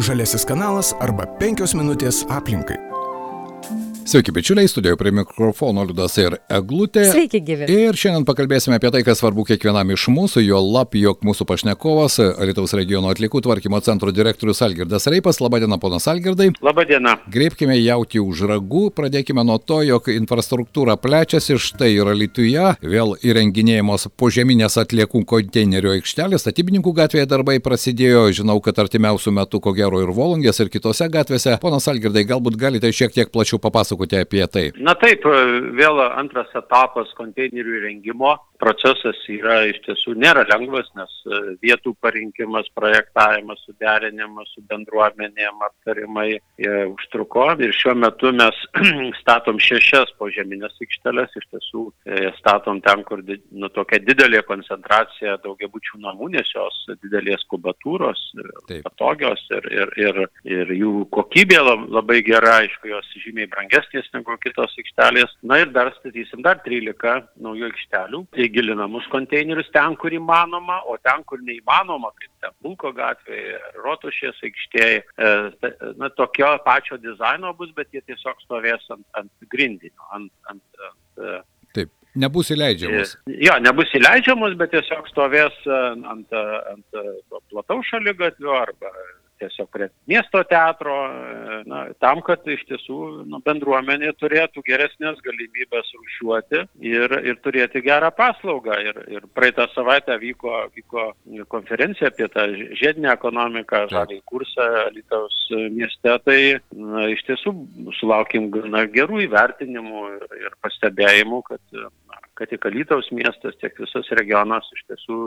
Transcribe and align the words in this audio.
Žaliasis 0.00 0.46
kanalas 0.48 0.94
arba 1.04 1.26
penkios 1.36 1.74
minutės 1.76 2.22
aplinkai. 2.32 2.91
Sveiki, 4.04 4.32
bičiuliai, 4.32 4.68
studijoje 4.68 4.96
prie 4.96 5.10
mikrofono 5.14 5.84
Liudas 5.86 6.16
ir 6.18 6.34
Eglutė. 6.50 7.04
Sveiki, 7.06 7.38
gyvi. 7.46 7.68
Ir 7.70 7.94
šiandien 7.94 8.24
pakalbėsime 8.26 8.74
apie 8.80 8.90
tai, 8.90 9.04
kas 9.06 9.20
svarbu 9.22 9.44
kiekvienam 9.46 9.92
iš 9.94 10.08
mūsų, 10.10 10.42
jo 10.42 10.58
lap, 10.58 10.96
jog 10.98 11.20
mūsų 11.22 11.46
pašnekovas, 11.46 12.18
Lietuvos 12.42 12.74
regiono 12.74 13.12
atlikų 13.14 13.44
tvarkymo 13.46 13.78
centro 13.86 14.10
direktorius 14.10 14.58
Algirdas 14.66 15.06
Reipas. 15.06 15.38
Labadiena, 15.38 15.78
ponas 15.78 16.08
Algirdai. 16.10 16.48
Labadiena. 16.66 17.12
Greipkime 17.30 17.76
jauti 17.78 18.18
už 18.18 18.42
ragų, 18.50 18.88
pradėkime 18.96 19.44
nuo 19.46 19.60
to, 19.62 19.78
jog 19.86 20.10
infrastruktūra 20.10 20.98
plečiasi, 20.98 21.54
štai 21.62 21.92
yra 21.94 22.16
Lietuja, 22.18 22.74
vėl 22.82 23.14
įrenginėjamos 23.22 24.08
požeminės 24.18 24.80
atliekų 24.82 25.22
konteinerio 25.30 25.94
aikštelės, 25.94 26.42
statybininkų 26.42 26.96
gatvėje 26.98 27.30
darbai 27.30 27.60
prasidėjo, 27.62 28.26
žinau, 28.42 28.58
kad 28.66 28.82
artimiausių 28.82 29.36
metų 29.38 29.62
ko 29.62 29.76
gero 29.78 30.02
ir 30.02 30.10
Volungės, 30.10 30.58
ir 30.58 30.74
kitose 30.74 31.06
gatvėse. 31.06 31.54
Ponas 31.62 31.86
Algirdai, 31.86 32.26
galbūt 32.26 32.58
galite 32.58 32.90
šiek 32.90 33.14
tiek 33.14 33.30
plačiau 33.30 33.62
papasakoti 33.62 33.91
papasakoti 33.92 34.16
apie 34.16 34.46
tai? 34.48 34.70
Na 34.80 34.94
taip, 34.94 35.24
vėl 35.76 36.00
antras 36.16 36.50
etapas 36.56 37.12
konteinerių 37.18 37.78
įrengimo 37.80 38.36
procesas 38.62 39.18
yra 39.30 39.62
iš 39.70 39.80
tiesų 39.86 40.14
nėra 40.22 40.44
lengvas, 40.50 40.88
nes 40.98 41.12
e, 41.26 41.40
vietų 41.64 41.94
parinkimas, 42.04 42.68
projektavimas, 42.78 43.62
suderinimas 43.66 44.50
su 44.54 44.62
bendruomenėm, 44.70 45.62
aptarimai 45.66 46.28
e, 46.36 46.72
užtruko 46.92 47.48
ir 47.62 47.74
šiuo 47.76 47.96
metu 47.98 48.32
mes 48.36 48.58
statom 49.22 49.58
šešias 49.62 50.14
požeminės 50.20 50.76
aikšteles, 50.84 51.34
iš 51.40 51.48
tiesų 51.54 51.86
e, 52.06 52.30
statom 52.38 52.80
ten, 52.84 53.04
kur 53.08 53.24
nu, 53.24 53.70
tokia 53.74 54.00
didelė 54.04 54.44
koncentracija 54.48 55.38
daugiabučių 55.44 56.02
namų, 56.06 56.30
nes 56.36 56.54
jos 56.54 56.78
didelės 57.02 57.44
kubatūros, 57.50 58.22
Taip. 58.68 58.84
patogios 58.86 59.42
ir, 59.52 59.68
ir, 59.74 59.94
ir, 60.00 60.22
ir 60.48 60.74
jų 60.76 61.06
kokybė 61.14 61.60
labai 61.64 62.20
gera, 62.26 62.58
aišku, 62.62 62.90
jos 62.92 63.10
žymiai 63.24 63.50
brangesnės 63.50 64.08
negu 64.14 64.36
kitos 64.42 64.74
aikštelės. 64.78 65.34
Na 65.48 65.62
ir 65.62 65.72
dar 65.74 65.92
statysim 65.98 66.42
dar 66.44 66.60
13 66.64 67.26
naujų 67.42 67.68
aikštelių. 67.70 68.22
Gilinamus 68.52 69.06
konteinerius 69.12 69.70
ten, 69.74 69.96
kur 70.00 70.14
įmanoma, 70.14 70.80
o 70.90 70.96
ten, 71.04 71.24
kur 71.28 71.40
neįmanoma, 71.44 72.12
kaip 72.18 72.44
ten 72.44 72.54
Bulko 72.64 72.92
gatvėje, 72.96 73.58
Rotušės 73.84 74.42
aikštėje, 74.48 75.00
e, 75.02 75.72
na, 76.00 76.10
tokio 76.18 76.52
pačio 76.66 77.00
dizaino 77.02 77.54
bus, 77.58 77.72
bet 77.76 77.90
jie 77.94 78.04
tiesiog 78.06 78.44
stovės 78.44 78.84
ant, 78.94 79.06
ant 79.18 79.48
grindinio, 79.54 80.08
ant, 80.18 80.30
ant, 80.52 80.84
ant 80.90 81.24
e, 81.24 81.40
Taip. 81.72 81.88
Nebus 82.22 82.50
įleidžiamas. 82.52 83.16
E, 83.24 83.38
jo, 83.46 83.56
nebus 83.64 83.92
įleidžiamas, 83.96 84.58
bet 84.60 84.74
tiesiog 84.74 85.08
stovės 85.08 85.56
ant, 85.72 86.36
ant 86.36 87.02
plataus 87.48 87.88
šaligatvio 87.88 88.52
arba 88.58 88.92
tiesiog 89.42 89.70
prie 89.72 89.88
miesto 90.10 90.42
teatro, 90.48 90.94
e, 91.10 91.58
na, 91.68 91.82
tam, 92.02 92.22
kad 92.26 92.46
iš 92.48 92.64
tiesų 92.70 92.98
nu, 93.28 93.40
bendruomenė 93.44 94.12
turėtų 94.20 94.64
geresnės 94.66 95.20
galimybės 95.26 95.92
rūšiuoti 95.98 96.64
ir, 96.88 97.16
ir 97.26 97.40
turėti 97.44 97.82
gerą 97.84 98.12
paslaugą. 98.16 98.78
Ir, 98.82 99.00
ir 99.12 99.28
praeitą 99.36 99.68
savaitę 99.74 100.16
vyko, 100.22 100.54
vyko 100.76 101.08
konferencija 101.52 102.12
apie 102.12 102.28
tą 102.32 102.46
žiedinę 102.80 103.12
ekonomiką, 103.14 103.86
žalį 103.92 104.20
kursą 104.28 104.68
Lietuvos 104.92 105.38
mieste, 105.74 106.16
tai 106.26 106.38
na, 106.76 107.06
iš 107.12 107.22
tiesų 107.28 107.54
sulaukim 107.98 108.50
gana 108.54 108.84
gerų 108.90 109.24
įvertinimų 109.26 110.04
ir, 110.16 110.26
ir 110.46 110.56
pastebėjimų, 110.64 111.42
kad 111.50 111.62
na, 111.76 111.90
kad 112.42 112.50
tiek 112.50 112.64
Alytaus 112.66 113.06
miestas, 113.14 113.54
tiek 113.62 113.76
visas 113.78 114.08
regionas 114.18 114.66
iš 114.74 114.82
tiesų 114.90 115.18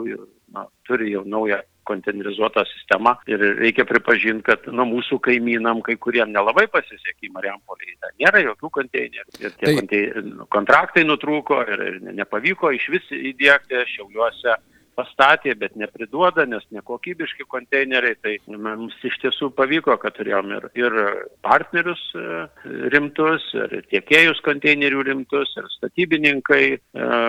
na, 0.52 0.66
turi 0.84 1.14
jau 1.14 1.22
naują 1.24 1.62
konteinerizuotą 1.88 2.66
sistemą 2.68 3.14
ir 3.30 3.40
reikia 3.56 3.86
pripažinti, 3.88 4.44
kad 4.44 4.66
nu, 4.68 4.84
mūsų 4.90 5.16
kaimynam, 5.24 5.80
kai 5.86 5.96
kuriem 5.96 6.34
nelabai 6.34 6.66
pasisekė 6.68 7.30
Mariampolėje, 7.32 7.96
ten 8.02 8.16
nėra 8.20 8.42
jokių 8.50 8.72
konteinerių. 8.80 9.36
Ir 9.40 9.54
tie 9.54 9.64
tai... 9.64 9.74
konteiner, 9.80 10.46
kontraktai 10.52 11.06
nutrūko 11.08 11.62
ir, 11.64 11.84
ir 11.88 12.00
nepavyko 12.20 12.74
iš 12.76 12.90
vis 12.98 13.12
įdėkti 13.16 13.86
šiauliuose 13.94 14.58
pastatė, 14.96 15.54
bet 15.58 15.76
nepriduoda, 15.78 16.46
nes 16.48 16.64
nekokybiški 16.74 17.46
konteineriai. 17.52 18.16
Tai 18.22 18.34
mums 18.48 18.96
iš 19.06 19.18
tiesų 19.22 19.50
pavyko, 19.56 19.96
kad 20.02 20.16
turėjom 20.16 20.52
ir, 20.56 20.68
ir 20.78 20.96
partnerius 21.44 22.02
e, 22.16 22.24
rimtus, 22.94 23.44
ir 23.56 23.84
tiekėjus 23.92 24.40
konteinerių 24.46 25.04
rimtus, 25.10 25.52
ir 25.60 25.68
statybininkai 25.76 26.62
e, 26.72 26.78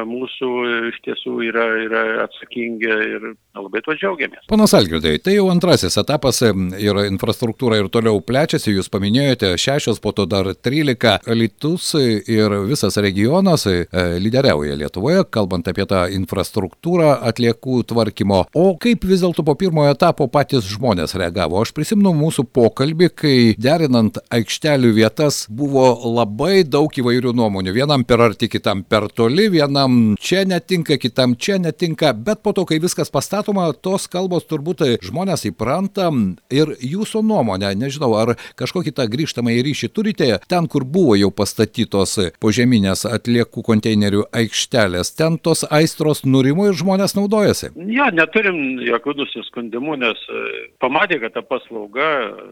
mūsų 0.08 0.52
iš 0.92 1.02
tiesų 1.08 1.36
yra, 1.50 1.68
yra 1.84 2.04
atsakingi 2.26 2.92
ir 3.18 3.28
labai 3.58 3.84
tuo 3.86 3.98
džiaugiamės. 3.98 4.48
Panas 4.52 4.76
Algirdai, 4.78 5.18
tai 5.24 5.38
jau 5.38 5.50
antrasis 5.52 6.00
etapas 6.00 6.42
e, 6.48 6.54
ir 6.84 7.02
infrastruktūra 7.06 7.82
ir 7.82 7.92
toliau 7.94 8.22
plečiasi, 8.24 8.76
jūs 8.78 8.92
paminėjote 8.94 9.54
šešios, 9.60 10.02
po 10.04 10.16
to 10.16 10.28
dar 10.30 10.54
trylika 10.56 11.18
litus 11.28 11.94
ir 11.98 12.54
visas 12.68 12.98
regionas 13.02 13.66
lyderiauja 13.68 14.78
Lietuvoje, 14.78 15.26
kalbant 15.34 15.68
apie 15.70 15.86
tą 15.90 16.06
infrastruktūrą 16.14 17.18
atliek 17.28 17.57
atliekų 17.58 17.84
tvarkymo. 17.88 18.46
O 18.56 18.78
kaip 18.78 19.04
vis 19.06 19.22
dėlto 19.22 19.44
po 19.44 19.56
pirmojo 19.56 19.92
etapo 19.92 20.28
patys 20.28 20.66
žmonės 20.66 21.16
reagavo? 21.16 21.62
Aš 21.62 21.74
prisimenu 21.74 22.14
mūsų 22.14 22.46
pokalbį, 22.54 23.10
kai 23.10 23.56
derinant 23.58 24.18
aikštelių 24.30 24.94
vietas 24.94 25.48
buvo 25.50 25.98
labai 26.06 26.64
daug 26.64 26.90
įvairių 26.92 27.34
nuomonių. 27.34 27.74
Vienam 27.74 28.04
per 28.04 28.22
arti, 28.22 28.48
kitam 28.48 28.84
per 28.84 29.10
toli, 29.10 29.50
vienam 29.50 30.16
čia 30.20 30.46
netinka, 30.46 30.98
kitam 30.98 31.36
čia 31.36 31.58
netinka, 31.58 32.14
bet 32.14 32.44
po 32.44 32.54
to, 32.54 32.66
kai 32.66 32.80
viskas 32.80 33.10
pastatoma, 33.10 33.74
tos 33.74 34.08
kalbos 34.08 34.46
turbūt 34.48 34.86
žmonės 35.04 35.48
įpranta 35.50 36.10
ir 36.52 36.76
jūsų 36.82 37.24
nuomonė, 37.26 37.74
nežinau, 37.76 38.14
ar 38.18 38.36
kažkokį 38.58 38.94
tą 38.98 39.08
grįžtamą 39.10 39.56
į 39.58 39.64
ryšį 39.68 39.92
turite, 39.94 40.30
ten, 40.48 40.68
kur 40.68 40.86
buvo 40.86 41.16
jau 41.18 41.32
pastatytos 41.32 42.18
požeminės 42.42 43.06
atliekų 43.10 43.64
konteinerių 43.66 44.28
aikštelės, 44.36 45.14
ten 45.18 45.38
tos 45.42 45.66
aistros 45.70 46.24
nurimo 46.26 46.68
ir 46.68 46.78
žmonės 46.78 47.16
naudoja 47.18 47.47
naudojasi? 47.48 47.72
Jo, 47.94 48.08
neturim 48.14 48.80
jokių 48.84 49.16
nusiskundimų, 49.22 49.98
nes 50.02 50.24
e, 50.30 50.42
pamatė, 50.82 51.20
kad 51.22 51.36
ta 51.36 51.42
paslauga 51.42 52.10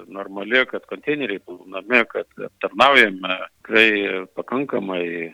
normali, 0.08 0.66
kad 0.70 0.86
konteineriai 0.90 1.42
plaunami, 1.44 2.04
kad 2.12 2.28
aptarnaujame 2.48 3.38
tikrai 3.60 4.26
pakankamai 4.36 5.34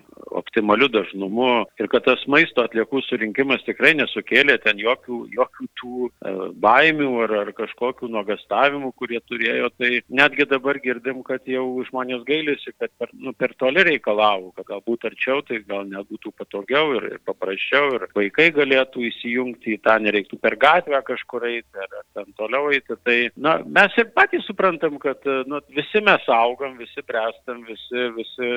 optimaliu 0.52 0.88
dažnumu 0.92 1.66
ir 1.80 1.88
kad 1.88 2.04
tas 2.04 2.22
maisto 2.28 2.64
atliekų 2.66 3.02
surinkimas 3.08 3.64
tikrai 3.64 3.94
nesukėlė 3.96 4.58
ten 4.64 4.80
jokių, 4.80 5.20
jokių 5.32 5.68
tų 5.80 6.08
e, 6.10 6.34
baimių 6.60 7.10
ar, 7.24 7.34
ar 7.46 7.52
kažkokių 7.56 8.10
nuogastavimų, 8.12 8.92
kurie 9.00 9.22
turėjo. 9.30 9.70
Tai 9.80 9.92
netgi 10.12 10.48
dabar 10.52 10.80
girdim, 10.84 11.22
kad 11.24 11.48
jau 11.48 11.64
žmonės 11.88 12.26
gailisi, 12.28 12.74
kad 12.78 12.92
per, 13.00 13.12
nu, 13.14 13.32
per 13.34 13.56
toli 13.56 13.86
reikalavo, 13.88 14.52
kad 14.58 14.68
galbūt 14.68 15.08
arčiau 15.08 15.40
tai 15.48 15.62
gal 15.64 15.88
net 15.88 16.10
būtų 16.12 16.34
patogiau 16.36 16.98
ir, 16.98 17.08
ir 17.16 17.24
paprasčiau 17.26 17.96
ir 17.96 18.08
vaikai 18.16 18.50
galėtų 18.56 19.08
įsijungti 19.08 19.78
į 19.78 19.82
tą, 19.88 19.98
nereiktų 20.04 20.42
per 20.42 20.58
gatvę 20.60 21.00
kažkur 21.08 21.48
eiti 21.48 21.80
ar, 21.80 21.88
ar 22.02 22.06
ten 22.20 22.36
toliau 22.36 22.74
eiti. 22.76 23.00
Tai 23.08 23.18
na, 23.40 23.58
mes 23.64 23.96
ir 24.02 24.12
patys 24.12 24.44
suprantam, 24.50 25.00
kad 25.00 25.24
nu, 25.48 25.64
visi 25.72 26.04
mes 26.04 26.28
augam, 26.32 26.76
visi 26.82 27.04
prestam, 27.08 27.64
visi, 27.70 28.08
visi 28.18 28.52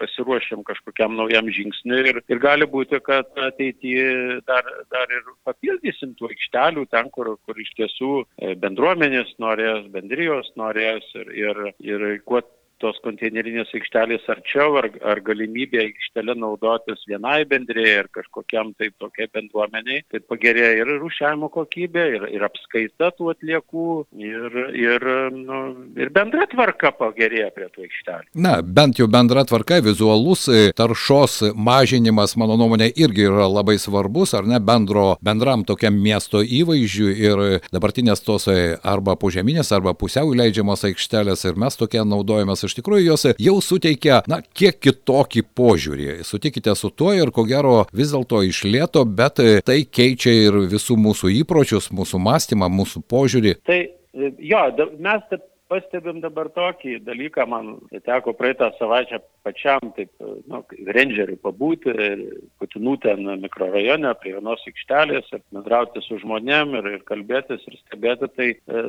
pasiruošėm 0.00 0.66
kažkokiam 0.66 1.14
naujam 1.16 1.35
žingsniui 1.52 2.02
ir, 2.12 2.20
ir 2.32 2.40
gali 2.42 2.66
būti, 2.70 3.00
kad 3.04 3.28
ateityje 3.48 4.40
dar, 4.48 4.68
dar 4.92 5.12
ir 5.12 5.24
papildysim 5.46 6.14
tų 6.18 6.30
aikštelių 6.32 6.86
ten, 6.92 7.10
kur, 7.14 7.34
kur 7.46 7.60
iš 7.60 7.72
tiesų 7.78 8.12
e, 8.24 8.54
bendruomenės 8.62 9.34
norės, 9.42 9.86
bendrijos 9.94 10.50
norės 10.56 11.06
ir, 11.14 11.32
ir, 11.36 11.62
ir 11.84 12.06
kuo 12.24 12.42
tos 12.82 12.98
konteinerinės 13.04 13.72
aikštelės 13.76 14.26
arčiau, 14.32 14.76
ar, 14.80 14.88
ar 15.06 15.20
galimybė 15.24 15.80
aikštelę 15.86 16.36
naudotis 16.38 17.02
vienai 17.08 17.40
bendrėjai 17.48 18.02
ar 18.02 18.10
kažkokiam 18.14 18.72
tai 18.78 18.90
tokiai 19.00 19.30
bendruomeniai, 19.32 20.02
tai 20.12 20.20
pagerėja 20.20 20.82
ir 20.82 20.92
rūšiavimo 21.00 21.48
kokybė, 21.54 22.04
ir, 22.16 22.26
ir 22.36 22.46
apskaita 22.46 23.12
tų 23.16 23.30
atliekų, 23.32 23.88
ir, 24.20 24.58
ir, 24.76 25.06
nu, 25.32 25.60
ir 25.96 26.12
bendra 26.14 26.46
tvarka 26.52 26.92
pagerėja 26.98 27.48
prie 27.56 27.70
tų 27.72 27.86
aikštelių. 27.86 28.30
Na, 28.46 28.58
bent 28.60 29.00
jau 29.00 29.08
bendra 29.10 29.46
tvarka, 29.48 29.80
vizualus 29.84 30.46
e, 30.52 30.68
taršos 30.76 31.54
mažinimas, 31.56 32.36
mano 32.40 32.58
nuomonė, 32.60 32.90
irgi 32.92 33.26
yra 33.30 33.48
labai 33.50 33.78
svarbus, 33.80 34.34
ar 34.36 34.48
ne, 34.48 34.60
bendro, 34.60 35.08
bendram 35.24 35.64
tokiam 35.68 35.96
miesto 35.96 36.42
įvaizdžiui 36.44 37.16
ir 37.24 37.44
dabartinės 37.72 38.24
tos 38.26 38.48
e, 38.52 38.76
arba 38.84 39.16
požeminės, 39.20 39.72
arba 39.76 39.96
pusiau 39.96 40.34
leidžiamos 40.36 40.84
aikštelės 40.90 41.46
ir 41.48 41.58
mes 41.60 41.78
tokie 41.78 42.04
naudojamės 42.04 42.65
iš 42.68 42.76
tikrųjų 42.78 43.06
jos 43.08 43.26
jau 43.42 43.56
suteikia, 43.64 44.20
na, 44.30 44.40
kiek 44.42 44.78
kitokį 44.82 45.44
požiūrį. 45.56 46.08
Sutikite 46.26 46.74
su 46.78 46.90
tuo 46.90 47.12
ir 47.16 47.32
ko 47.34 47.46
gero 47.48 47.84
vis 47.96 48.12
dėlto 48.14 48.42
išlėto, 48.46 49.04
bet 49.08 49.42
tai 49.66 49.80
keičia 49.84 50.34
ir 50.46 50.60
visų 50.70 50.98
mūsų 51.00 51.32
įpročius, 51.42 51.90
mūsų 51.94 52.22
mąstymą, 52.26 52.70
mūsų 52.72 53.04
požiūrį. 53.10 53.56
Tai 53.66 53.80
jo, 54.38 54.62
mes 54.98 55.38
pastebim 55.70 56.20
dabar 56.22 56.48
tokį 56.54 57.00
dalyką, 57.06 57.46
man 57.50 57.72
teko 58.06 58.34
praeitą 58.36 58.70
savaitę 58.78 59.20
pačiam, 59.46 59.90
taip, 59.96 60.10
nu, 60.50 60.62
rangeriui 60.96 61.38
pabūti, 61.42 61.94
Putinų 62.60 62.94
ten 63.02 63.28
mikrorajone, 63.42 64.10
prie 64.20 64.32
vienos 64.36 64.62
aikštelės, 64.68 65.28
ir 65.34 65.42
bendrauti 65.54 66.02
su 66.04 66.18
žmonėm 66.22 66.74
ir, 66.78 66.88
ir 66.96 67.02
kalbėtis 67.08 67.66
ir 67.68 67.76
stebėti, 67.82 68.30
tai, 68.38 68.48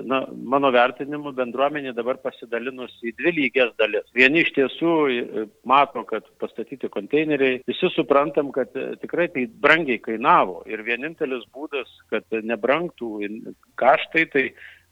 na, 0.10 0.24
mano 0.54 0.72
vertinimu 0.74 1.34
bendruomenė 1.38 1.94
dabar 1.98 2.22
pasidalinus 2.24 2.96
į 3.06 3.14
dvi 3.20 3.36
lygias 3.42 3.74
dalis. 3.82 4.08
Vieni 4.18 4.46
iš 4.46 4.54
tiesų 4.58 4.94
mato, 5.70 6.06
kad 6.10 6.26
pastatyti 6.42 6.90
konteineriai, 6.94 7.62
visi 7.68 7.92
suprantam, 7.94 8.54
kad 8.56 8.74
tikrai 9.04 9.30
tai 9.34 9.46
brangiai 9.66 10.02
kainavo 10.04 10.64
ir 10.70 10.86
vienintelis 10.88 11.46
būdas, 11.54 11.92
kad 12.14 12.26
nebrangtų 12.48 13.14
kaštai, 13.78 14.26
tai 14.34 14.48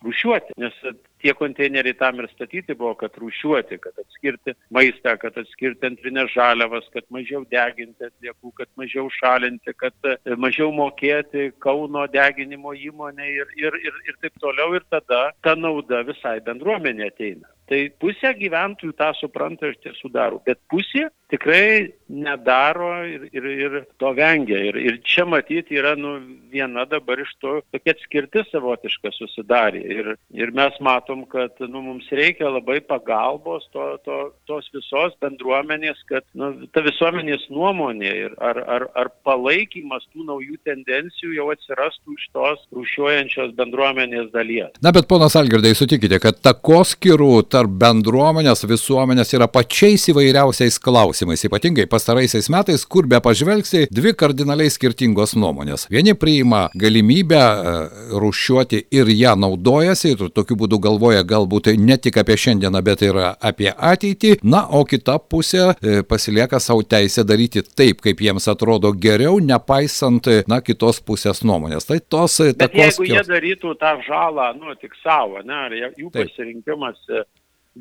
rūšiuoti, 0.06 0.56
nes 0.62 0.76
tie 1.24 1.34
konteineriai 1.38 1.98
tam 1.98 2.20
ir 2.22 2.28
statyti 2.32 2.76
buvo, 2.78 2.94
kad 3.00 3.16
rūšiuoti, 3.20 3.80
kad 3.82 3.98
atskirti 4.04 4.56
maistą, 4.76 5.16
kad 5.22 5.38
atskirti 5.42 5.90
antrinės 5.90 6.32
žaliavas, 6.36 6.88
kad 6.94 7.08
mažiau 7.14 7.44
deginti 7.52 8.08
atliekų, 8.10 8.54
kad 8.60 8.70
mažiau 8.80 9.10
šalinti, 9.18 9.74
kad 9.80 10.12
e, 10.12 10.18
mažiau 10.38 10.72
mokėti 10.76 11.50
Kauno 11.64 12.06
deginimo 12.12 12.76
įmonė 12.78 13.32
ir, 13.32 13.52
ir, 13.58 13.80
ir, 13.82 14.00
ir 14.10 14.22
taip 14.22 14.38
toliau. 14.44 14.76
Ir 14.76 14.86
tada 14.92 15.30
ta 15.46 15.56
nauda 15.58 16.04
visai 16.08 16.38
bendruomenė 16.46 17.10
ateina. 17.10 17.50
Tai 17.70 17.80
pusė 18.02 18.36
gyventojų 18.38 18.94
tą 19.00 19.10
supranta 19.18 19.72
ir 19.72 19.78
tiesų 19.82 20.12
daro, 20.14 20.38
bet 20.46 20.60
pusė 20.70 21.08
tikrai 21.34 21.96
nedaro 22.10 23.06
ir, 23.08 23.30
ir, 23.34 23.44
ir 23.44 23.76
to 24.00 24.12
vengia. 24.18 24.60
Ir, 24.70 24.78
ir 24.78 25.00
čia 25.06 25.26
matyti 25.30 25.80
yra 25.80 25.96
nu, 25.98 26.18
viena 26.54 26.86
dabar 26.90 27.20
iš 27.22 27.32
to 27.42 27.58
tokia 27.74 27.96
atskirtis 27.96 28.50
savotiška 28.54 29.12
susidarė. 29.16 29.82
Ir, 29.96 30.12
ir 30.36 30.54
mes 30.56 30.78
matom, 30.86 31.26
kad 31.30 31.58
nu, 31.66 31.82
mums 31.86 32.10
reikia 32.14 32.50
labai 32.52 32.80
pagalbos 32.86 33.66
to, 33.74 33.88
to, 34.06 34.20
tos 34.50 34.70
visos 34.76 35.16
bendruomenės, 35.24 36.02
kad 36.10 36.26
nu, 36.38 36.52
ta 36.76 36.84
visuomenės 36.86 37.48
nuomonė 37.54 38.14
ir 38.26 38.38
ar, 38.38 38.62
ar, 38.78 38.88
ar 38.96 39.12
palaikymas 39.26 40.06
tų 40.14 40.28
naujų 40.30 40.60
tendencijų 40.68 41.36
jau 41.40 41.50
atsirastų 41.54 42.20
iš 42.20 42.30
tos 42.36 42.64
rūšiuojančios 42.76 43.56
bendruomenės 43.58 44.30
dalies. 44.36 44.78
Na, 44.86 44.94
bet 44.96 45.10
ponas 45.10 45.38
Algirdai, 45.40 45.74
sutikite, 45.78 46.20
kad 46.22 46.40
takoskirų 46.46 47.32
tarp 47.50 47.74
bendruomenės, 47.82 48.66
visuomenės 48.70 49.34
yra 49.38 49.50
pačiais 49.52 50.06
įvairiausiais 50.14 50.78
klausimais, 50.84 51.46
ypatingai 51.48 51.88
pastaraisiais 51.96 52.50
metais, 52.52 52.84
kur 52.86 53.08
be 53.08 53.20
pažvelgsi, 53.24 53.86
dvi 53.94 54.14
kardinaliai 54.20 54.72
skirtingos 54.74 55.36
nuomonės. 55.40 55.88
Vieni 55.94 56.16
priima 56.20 56.66
galimybę 56.76 57.40
e, 57.40 57.76
rušiuoti 58.20 58.82
ir 58.96 59.12
ją 59.16 59.36
naudojasi 59.40 60.14
ir 60.16 60.26
tokiu 60.36 60.58
būdu 60.60 60.80
galvoja 60.84 61.24
galbūt 61.28 61.72
ne 61.80 61.98
tik 62.02 62.20
apie 62.22 62.38
šiandieną, 62.46 62.82
bet 62.86 63.06
ir 63.08 63.20
apie 63.24 63.72
ateitį, 63.72 64.36
na, 64.44 64.66
o 64.68 64.84
kita 64.88 65.18
pusė 65.32 65.64
e, 65.72 66.02
pasilieka 66.08 66.60
savo 66.64 66.84
teisę 66.84 67.24
daryti 67.28 67.64
taip, 67.64 68.04
kaip 68.06 68.22
jiems 68.26 68.50
atrodo 68.52 68.92
geriau, 68.92 69.40
nepaisant, 69.40 70.28
na, 70.52 70.60
kitos 70.66 71.00
pusės 71.06 71.44
nuomonės. 71.48 71.88
Tai 71.88 72.02
tos. 72.10 72.42
Bet 72.60 72.76
jeigu 72.76 73.08
jie 73.08 73.24
darytų 73.30 73.76
tą 73.80 73.96
žalą, 74.08 74.52
nu, 74.60 74.76
tik 74.82 74.98
savo, 75.04 75.42
ne, 75.46 75.64
ar 75.70 75.80
jų 75.96 76.12
taip. 76.12 76.26
pasirinkimas 76.26 77.00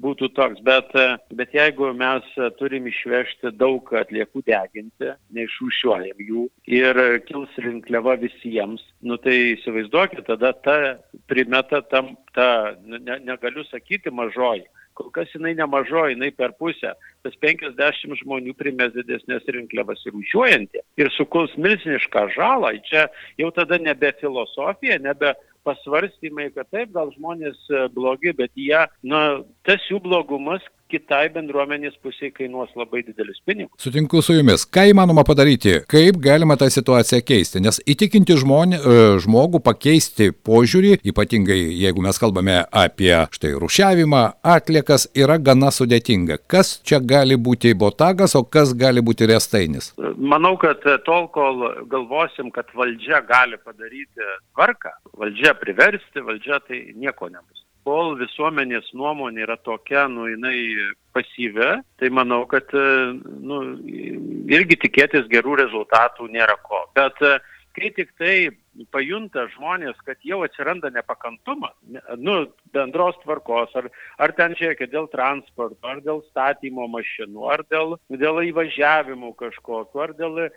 būtų 0.02 0.30
toks, 0.34 0.60
bet, 0.66 0.90
bet 1.38 1.54
jeigu 1.54 1.92
mes 1.96 2.26
turim 2.58 2.88
išvežti 2.90 3.52
daug 3.54 3.90
atliekų 3.94 4.42
deginti, 4.48 5.12
neišrūšiuojam 5.36 6.22
jų 6.28 6.46
ir 6.66 7.00
kils 7.28 7.58
rinkliava 7.62 8.16
visiems, 8.22 8.82
nu 9.06 9.18
tai 9.22 9.36
įsivaizduokit, 9.54 10.24
tada 10.26 10.54
ta 10.66 10.78
primeta 11.30 11.82
tam, 11.90 12.14
ta, 12.34 12.74
ne, 12.82 13.20
negaliu 13.22 13.66
sakyti 13.70 14.10
mažoji, 14.10 14.66
kol 14.98 15.10
kas 15.14 15.30
jinai 15.34 15.54
nemažoji, 15.58 16.14
jinai 16.14 16.30
per 16.34 16.54
pusę, 16.58 16.94
tas 17.26 17.38
50 17.42 18.18
žmonių 18.22 18.54
primės 18.58 18.94
didesnės 18.94 19.46
rinkliavas 19.56 20.04
ir 20.06 20.14
rūšiuojantį 20.14 20.84
ir 21.02 21.10
sukurs 21.14 21.54
milsinišką 21.58 22.28
žalą, 22.34 22.74
čia 22.86 23.08
jau 23.40 23.50
tada 23.54 23.78
nebe 23.82 24.12
filosofija, 24.20 25.00
nebe 25.02 25.34
pasvarstymai, 25.64 26.50
kad 26.54 26.68
taip, 26.72 26.92
gal 26.94 27.12
žmonės 27.16 27.58
e, 27.70 27.86
blogi, 27.94 28.34
bet 28.36 28.52
jie, 28.58 28.84
na, 29.02 29.22
tas 29.68 29.84
jų 29.90 30.02
blogumas 30.04 30.64
kitai 30.94 31.28
bendruomenės 31.34 31.96
pusiai 32.02 32.30
kainuos 32.34 32.72
labai 32.78 33.02
didelius 33.06 33.40
pinigus. 33.46 33.74
Sutinku 33.82 34.22
su 34.22 34.36
jumis. 34.36 34.66
Ką 34.74 34.86
įmanoma 34.92 35.24
padaryti? 35.26 35.80
Kaip 35.90 36.20
galima 36.22 36.56
tą 36.60 36.68
situaciją 36.72 37.22
keisti? 37.26 37.62
Nes 37.64 37.80
įtikinti 37.90 38.36
žmonė, 38.40 38.78
e, 38.78 39.06
žmogų 39.24 39.60
pakeisti 39.64 40.30
požiūrį, 40.46 40.98
ypatingai 41.10 41.58
jeigu 41.84 42.04
mes 42.04 42.20
kalbame 42.22 42.60
apie 42.84 43.12
štai 43.34 43.54
rušiavimą, 43.62 44.22
atliekas, 44.54 45.08
yra 45.24 45.38
gana 45.38 45.72
sudėtinga. 45.74 46.38
Kas 46.50 46.76
čia 46.86 47.00
gali 47.14 47.38
būti 47.48 47.74
botagas, 47.74 48.36
o 48.38 48.44
kas 48.44 48.74
gali 48.78 49.02
būti 49.04 49.28
restainis? 49.30 49.92
Manau, 50.34 50.54
kad 50.60 50.84
tol, 51.08 51.28
kol 51.34 51.66
galvosim, 51.90 52.52
kad 52.54 52.70
valdžia 52.78 53.24
gali 53.28 53.58
padaryti 53.64 54.30
tvarką, 54.54 54.94
valdžia 55.18 55.56
priversti, 55.58 56.24
valdžia 56.24 56.62
tai 56.68 56.80
nieko 56.94 57.28
nebus 57.32 57.63
kol 57.84 58.14
visuomenės 58.20 58.90
nuomonė 58.96 59.44
yra 59.46 59.56
tokia, 59.60 60.06
nu, 60.08 60.26
jinai 60.32 60.56
pasyvi, 61.14 61.70
tai 62.00 62.10
manau, 62.10 62.42
kad, 62.50 62.72
nu, 62.72 63.60
irgi 64.50 64.80
tikėtis 64.86 65.28
gerų 65.32 65.58
rezultatų 65.62 66.30
nėra 66.32 66.56
ko. 66.64 66.84
Bet 66.96 67.20
kai 67.76 67.90
tik 67.96 68.14
tai 68.18 68.34
pajunta 68.94 69.46
žmonės, 69.54 69.98
kad 70.06 70.20
jau 70.26 70.40
atsiranda 70.46 70.90
nepakantumas, 70.94 71.74
nu, 72.18 72.36
bendros 72.74 73.18
tvarkos, 73.22 73.74
ar, 73.78 73.90
ar 74.18 74.34
ten 74.36 74.56
žiūrėkit, 74.58 74.92
dėl 74.92 75.08
transporto, 75.12 75.80
ar 75.86 76.02
dėl 76.04 76.22
statymo 76.30 76.86
mašinų, 76.92 77.44
ar 77.54 77.64
dėl, 77.70 77.96
dėl 78.10 78.42
įvažiavimų 78.50 79.34
kažkokiu, 79.40 80.02
ar 80.04 80.14
dėl 80.18 80.42
e, 80.46 80.48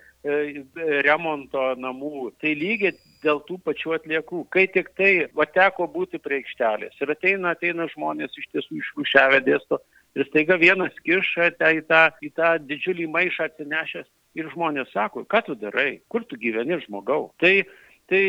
remonto 1.06 1.70
namų, 1.78 2.32
tai 2.42 2.56
lygiai 2.58 2.96
dėl 3.22 3.42
tų 3.46 3.58
pačių 3.66 3.96
atliekų. 3.98 4.44
Kai 4.54 4.66
tik 4.74 4.92
tai, 4.98 5.12
va 5.34 5.46
teko 5.46 5.88
būti 5.90 6.20
prie 6.22 6.42
aikštelės 6.42 6.98
ir 7.02 7.14
ateina, 7.14 7.54
ateina 7.54 7.88
žmonės 7.94 8.36
iš 8.38 8.50
tiesų 8.54 8.82
išrušiavę 8.82 9.42
dėsto 9.46 9.80
ir 10.18 10.26
staiga 10.28 10.58
vienas 10.58 10.94
kiša 11.06 11.52
į 11.54 11.82
tą, 11.88 12.04
į 12.24 12.30
tą 12.36 12.54
didžiulį 12.66 13.08
maišą 13.14 13.50
atsinešęs 13.50 14.08
ir 14.38 14.48
žmonės 14.52 14.90
sako, 14.94 15.24
ką 15.26 15.42
tu 15.46 15.56
darai, 15.58 16.00
kur 16.10 16.24
tu 16.28 16.38
gyveni 16.40 16.78
žmogau. 16.84 17.30
Tai 17.42 17.52
tai 18.10 18.24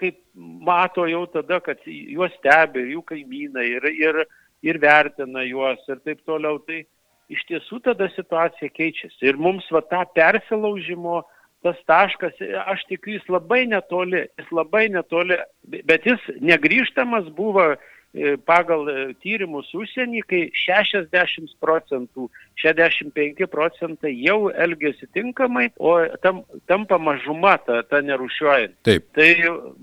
kaip 0.00 0.18
mato 0.34 1.06
jau 1.10 1.26
tada, 1.30 1.60
kad 1.64 1.82
juos 1.86 2.32
stebi 2.38 2.88
jų 2.94 3.04
kaimynai 3.06 3.68
ir, 3.76 3.86
ir, 3.92 4.24
ir 4.64 4.80
vertina 4.82 5.44
juos 5.46 5.82
ir 5.88 6.00
taip 6.06 6.24
toliau, 6.26 6.58
tai 6.66 6.82
iš 7.32 7.44
tiesų 7.48 7.82
tada 7.86 8.08
situacija 8.16 8.72
keičiasi. 8.72 9.20
Ir 9.28 9.38
mums 9.40 9.68
va 9.72 9.84
tą 9.86 10.02
persilaužimo 10.16 11.22
tas 11.62 11.78
taškas, 11.86 12.40
aš 12.66 12.82
tikiu, 12.88 13.14
jis 13.14 13.28
labai 13.30 13.62
netoli, 13.70 14.24
jis 14.40 14.48
labai 14.50 14.88
netoli, 14.90 15.36
bet 15.86 16.08
jis 16.08 16.24
negryžtamas 16.42 17.28
buvo 17.36 17.68
E, 18.12 18.36
pagal 18.36 18.84
e, 18.92 18.94
tyrimus 19.24 19.70
užsienį, 19.72 20.20
kai 20.28 20.40
60 20.52 21.54
procentų, 21.64 22.26
65 22.60 23.46
procentai 23.50 24.12
jau 24.22 24.50
elgesi 24.50 25.08
tinkamai, 25.14 25.68
o 25.78 25.94
tam, 26.22 26.42
tampa 26.70 26.98
mažuma 26.98 27.56
ta, 27.66 27.82
ta 27.86 28.02
nerušiuojant. 28.04 28.76
Taip. 28.86 29.08
Tai 29.16 29.28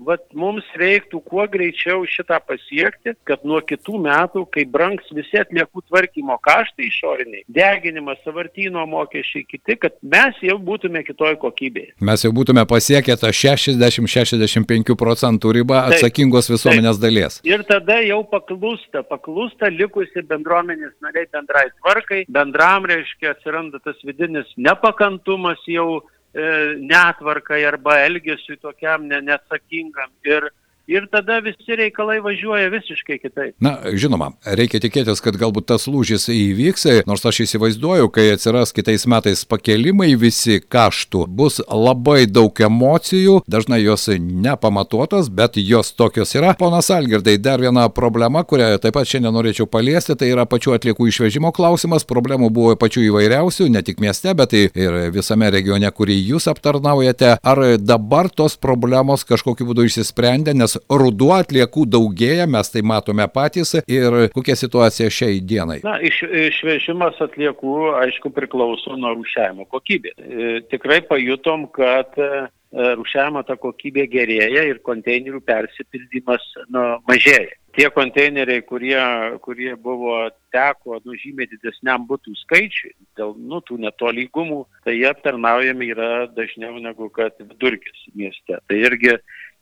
vat, 0.06 0.24
mums 0.36 0.66
reiktų 0.80 1.22
kuo 1.26 1.46
greičiau 1.50 2.04
šitą 2.08 2.40
pasiekti, 2.46 3.14
kad 3.28 3.44
nuo 3.48 3.60
kitų 3.64 4.00
metų, 4.06 4.44
kai 4.54 4.66
brangs 4.68 5.08
visi 5.14 5.40
atliekų 5.40 5.84
tvarkymo 5.88 6.36
kaštai 6.44 6.88
išoriniai, 6.88 7.44
deginimas, 7.50 8.20
savartino 8.24 8.84
mokesčiai 8.90 9.44
kiti, 9.48 9.76
kad 9.80 9.96
mes 10.02 10.38
jau 10.44 10.58
būtume 10.62 11.02
kitoj 11.06 11.36
kokybėje. 11.42 11.94
Mes 12.04 12.24
jau 12.24 12.32
būtume 12.34 12.64
pasiekę 12.68 13.16
tą 13.20 13.32
60-65 13.34 14.96
procentų 15.00 15.54
ribą 15.60 15.82
atsakingos 15.90 16.50
visuomenės 16.52 16.98
taip. 16.98 17.04
dalies. 17.06 17.40
Ir 17.48 17.64
tada 17.68 18.00
jau 18.04 18.20
paklūsta, 18.30 19.04
paklūsta 19.10 19.70
likusi 19.72 20.24
bendruomenės 20.30 20.94
nariai 21.04 21.28
bendrai 21.32 21.66
tvarkai, 21.80 22.24
bendram 22.60 22.84
reiškia 22.84 23.30
atsiranda 23.34 23.78
tas 23.78 23.96
vidinis 24.04 24.48
nepakantumas 24.56 25.60
jau 25.66 26.00
e, 26.34 26.42
netvarkai 26.76 27.64
arba 27.64 27.98
elgesiui 28.04 28.58
tokiam 28.60 29.06
ne, 29.08 29.20
neatsakingam. 29.20 30.10
Ir 30.24 30.50
ir 30.88 31.06
tada 31.12 31.38
visi 31.44 31.76
reikalai 31.76 32.18
važiuoja 32.24 32.70
visiškai 32.72 33.18
kitaip. 33.22 33.54
Na, 33.62 33.76
žinoma, 33.94 34.32
reikia 34.44 34.80
tikėtis, 34.82 35.22
kad 35.22 35.36
galbūt 35.40 35.68
tas 35.70 35.86
lūžis 35.90 36.28
įvyks, 36.32 36.86
nors 37.08 37.24
aš 37.26 37.42
įsivaizduoju, 37.46 38.10
kai 38.14 38.30
atsiras 38.34 38.74
kitais 38.76 39.06
metais 39.10 39.44
pakelimai 39.48 40.12
visi 40.20 40.60
kaštų, 40.60 41.26
bus 41.26 41.60
labai 41.68 42.24
daug 42.30 42.54
emocijų, 42.54 43.40
dažnai 43.50 43.80
jos 43.82 44.08
nepamatuotos, 44.18 45.30
bet 45.30 45.58
jos 45.60 45.92
tokios 45.96 46.34
yra. 46.38 46.54
Ponas 46.58 46.90
Algirdai, 46.94 47.36
dar 47.38 47.62
viena 47.62 47.86
problema, 47.94 48.42
kurią 48.44 48.72
taip 48.82 48.96
pat 48.98 49.08
šiandien 49.10 49.34
norėčiau 49.34 49.68
paliesti, 49.70 50.16
tai 50.18 50.32
yra 50.32 50.46
pačių 50.50 50.74
atliekų 50.78 51.10
išvežimo 51.10 51.52
klausimas. 51.56 52.06
Problemų 52.08 52.50
buvo 52.54 52.74
pačių 52.80 53.06
įvairiausių, 53.10 53.68
ne 53.70 53.84
tik 53.86 54.02
mieste, 54.02 54.34
bet 54.34 54.54
ir 54.56 54.98
visame 55.14 55.50
regione, 55.52 55.90
kurį 55.94 56.18
jūs 56.32 56.48
aptarnaujate. 56.50 57.36
Ar 57.40 57.62
dabar 57.78 58.30
tos 58.32 58.56
problemos 58.60 59.24
kažkokiu 59.28 59.68
būdu 59.70 59.86
išsisprendė, 59.86 60.54
nes 60.56 60.69
nes 60.70 60.78
ruduo 60.90 61.34
atliekų 61.38 61.86
daugėja, 61.90 62.46
mes 62.46 62.70
tai 62.70 62.82
matome 62.82 63.26
patys 63.32 63.74
ir 63.86 64.30
kokia 64.34 64.56
situacija 64.56 65.10
šiai 65.10 65.40
dienai. 65.40 65.80
Na, 65.84 65.98
iš, 66.00 66.22
išvežimas 66.22 67.20
atliekų, 67.20 67.76
aišku, 68.04 68.30
priklauso 68.34 68.96
nuo 68.96 69.14
rūšiavimo 69.18 69.66
kokybės. 69.70 70.16
E, 70.18 70.60
tikrai 70.70 71.00
pajutom, 71.06 71.66
kad 71.74 72.14
e, 72.18 72.46
rūšiavimo 72.72 73.42
ta 73.46 73.56
kokybė 73.60 74.06
gerėja 74.10 74.66
ir 74.68 74.82
konteinerių 74.86 75.42
persipildymas 75.46 76.44
nu, 76.68 76.84
mažėja. 77.08 77.56
Tie 77.70 77.86
konteineriai, 77.94 78.64
kurie, 78.66 78.98
kurie 79.44 79.76
buvo 79.78 80.24
teko 80.50 80.98
nu, 81.04 81.14
žymiai 81.14 81.46
didesniam 81.52 82.02
būtų 82.08 82.34
skaičiui, 82.40 82.96
dėl 83.18 83.36
nu, 83.38 83.60
tų 83.62 83.78
netolygumų, 83.84 84.64
tai 84.82 84.96
jie 84.96 85.06
aptarnaujami 85.12 85.92
yra 85.94 86.08
dažniau 86.34 86.80
negu 86.82 87.06
kad 87.14 87.38
vidurkis 87.38 88.08
mieste. 88.18 88.58
Tai 88.58 88.80
irgi 88.80 89.14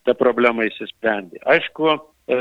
ta 0.09 0.17
problema 0.19 0.67
įsisprendė. 0.69 1.43
Aišku, 1.57 1.99
E, 2.29 2.37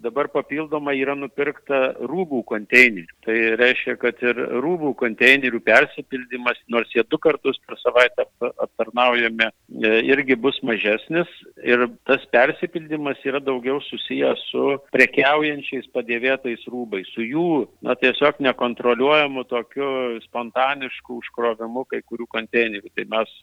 dabar 0.00 0.30
papildomai 0.32 0.94
yra 1.02 1.12
nupirkta 1.12 1.78
rūbų 2.00 2.38
konteinerių. 2.48 3.16
Tai 3.26 3.34
reiškia, 3.60 3.98
kad 4.00 4.22
ir 4.24 4.40
rūbų 4.64 4.94
konteinerių 5.02 5.60
persipildymas, 5.66 6.56
nors 6.72 6.94
jie 6.96 7.04
du 7.12 7.20
kartus 7.20 7.60
per 7.66 7.76
savaitę 7.82 8.24
aptarnaujami, 8.48 9.50
e, 9.50 9.92
irgi 10.08 10.38
bus 10.40 10.56
mažesnis 10.64 11.28
ir 11.60 11.84
tas 12.08 12.24
persipildymas 12.32 13.20
yra 13.28 13.42
daugiau 13.44 13.82
susijęs 13.90 14.48
su 14.48 14.78
prekiaujančiais 14.96 15.92
padėvėtais 15.92 16.64
rūbais, 16.72 17.12
su 17.12 17.28
jų 17.28 17.50
na, 17.84 18.00
tiesiog 18.00 18.40
nekontroliuojamu 18.48 19.44
tokiu 19.52 20.22
spontanišku 20.24 21.20
užkrovimu 21.20 21.84
kai 21.92 22.00
kurių 22.00 22.32
konteinerių. 22.32 22.96
Tai 22.96 23.10
mes 23.12 23.36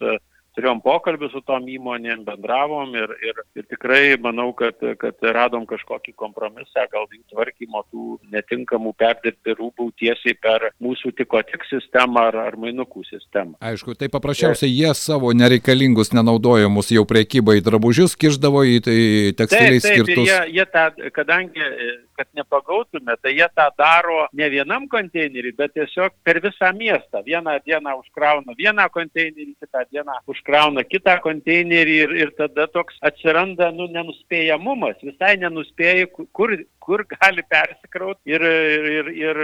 turėjom 0.56 0.80
pokalbį 0.84 1.30
su 1.32 1.42
tom 1.46 1.66
įmonėm, 1.70 2.24
bendravom 2.26 2.94
ir, 2.96 3.12
ir, 3.24 3.40
ir 3.58 3.66
tikrai 3.70 4.16
manau, 4.22 4.48
kad, 4.56 4.80
kad 5.00 5.28
radom 5.36 5.66
kažkokį 5.68 6.14
kompromisą, 6.18 6.86
gal 6.92 7.06
jų 7.12 7.22
tvarkymo 7.32 7.84
tų 7.92 8.06
netinkamų 8.32 8.94
perdirbti 8.98 9.56
rūbų 9.58 9.90
tiesiai 10.00 10.36
per 10.40 10.70
mūsų 10.82 11.12
tiko 11.18 11.42
tik 11.46 11.66
sistemą 11.70 12.28
ar, 12.30 12.40
ar 12.48 12.58
mainukų 12.60 13.04
sistemą. 13.10 13.56
Aišku, 13.60 13.96
tai 14.00 14.10
paprasčiausiai 14.12 14.72
jie 14.72 14.92
savo 14.98 15.32
nereikalingus, 15.36 16.14
nenaudojamus 16.16 16.92
jau 16.94 17.06
priekybai 17.08 17.58
drabužius 17.64 18.16
kiždavo 18.18 18.64
į 18.66 18.76
tai 18.86 19.00
tekstiliai 19.38 19.82
skirtus. 19.84 20.26
Jie, 20.28 20.42
jie 20.56 20.68
tą, 20.72 20.88
kadangi 21.16 21.70
kad 22.16 22.28
nepagautume, 22.38 23.16
tai 23.22 23.34
jie 23.36 23.48
tą 23.56 23.66
daro 23.78 24.26
ne 24.32 24.48
vienam 24.52 24.86
konteineriui, 24.92 25.54
bet 25.58 25.74
tiesiog 25.76 26.14
per 26.24 26.40
visą 26.44 26.72
miestą. 26.76 27.22
Vieną 27.26 27.58
dieną 27.66 27.96
užkrauna 28.02 28.56
vieną 28.58 28.88
konteinerį, 28.94 29.52
kitą 29.60 29.84
dieną 29.92 30.18
užkrauna 30.32 30.84
kitą 30.88 31.18
konteinerį 31.24 31.98
ir, 32.06 32.16
ir 32.24 32.32
tada 32.38 32.66
toks 32.72 32.98
atsiranda 33.04 33.70
nu, 33.76 33.88
nenuspėjamumas. 33.92 34.98
Visai 35.04 35.36
nenuspėjai, 35.42 36.08
kur, 36.32 36.56
kur 36.86 37.02
gali 37.16 37.42
persikrauti 37.50 38.36
ir, 38.36 38.44
ir, 38.98 39.10
ir 39.14 39.40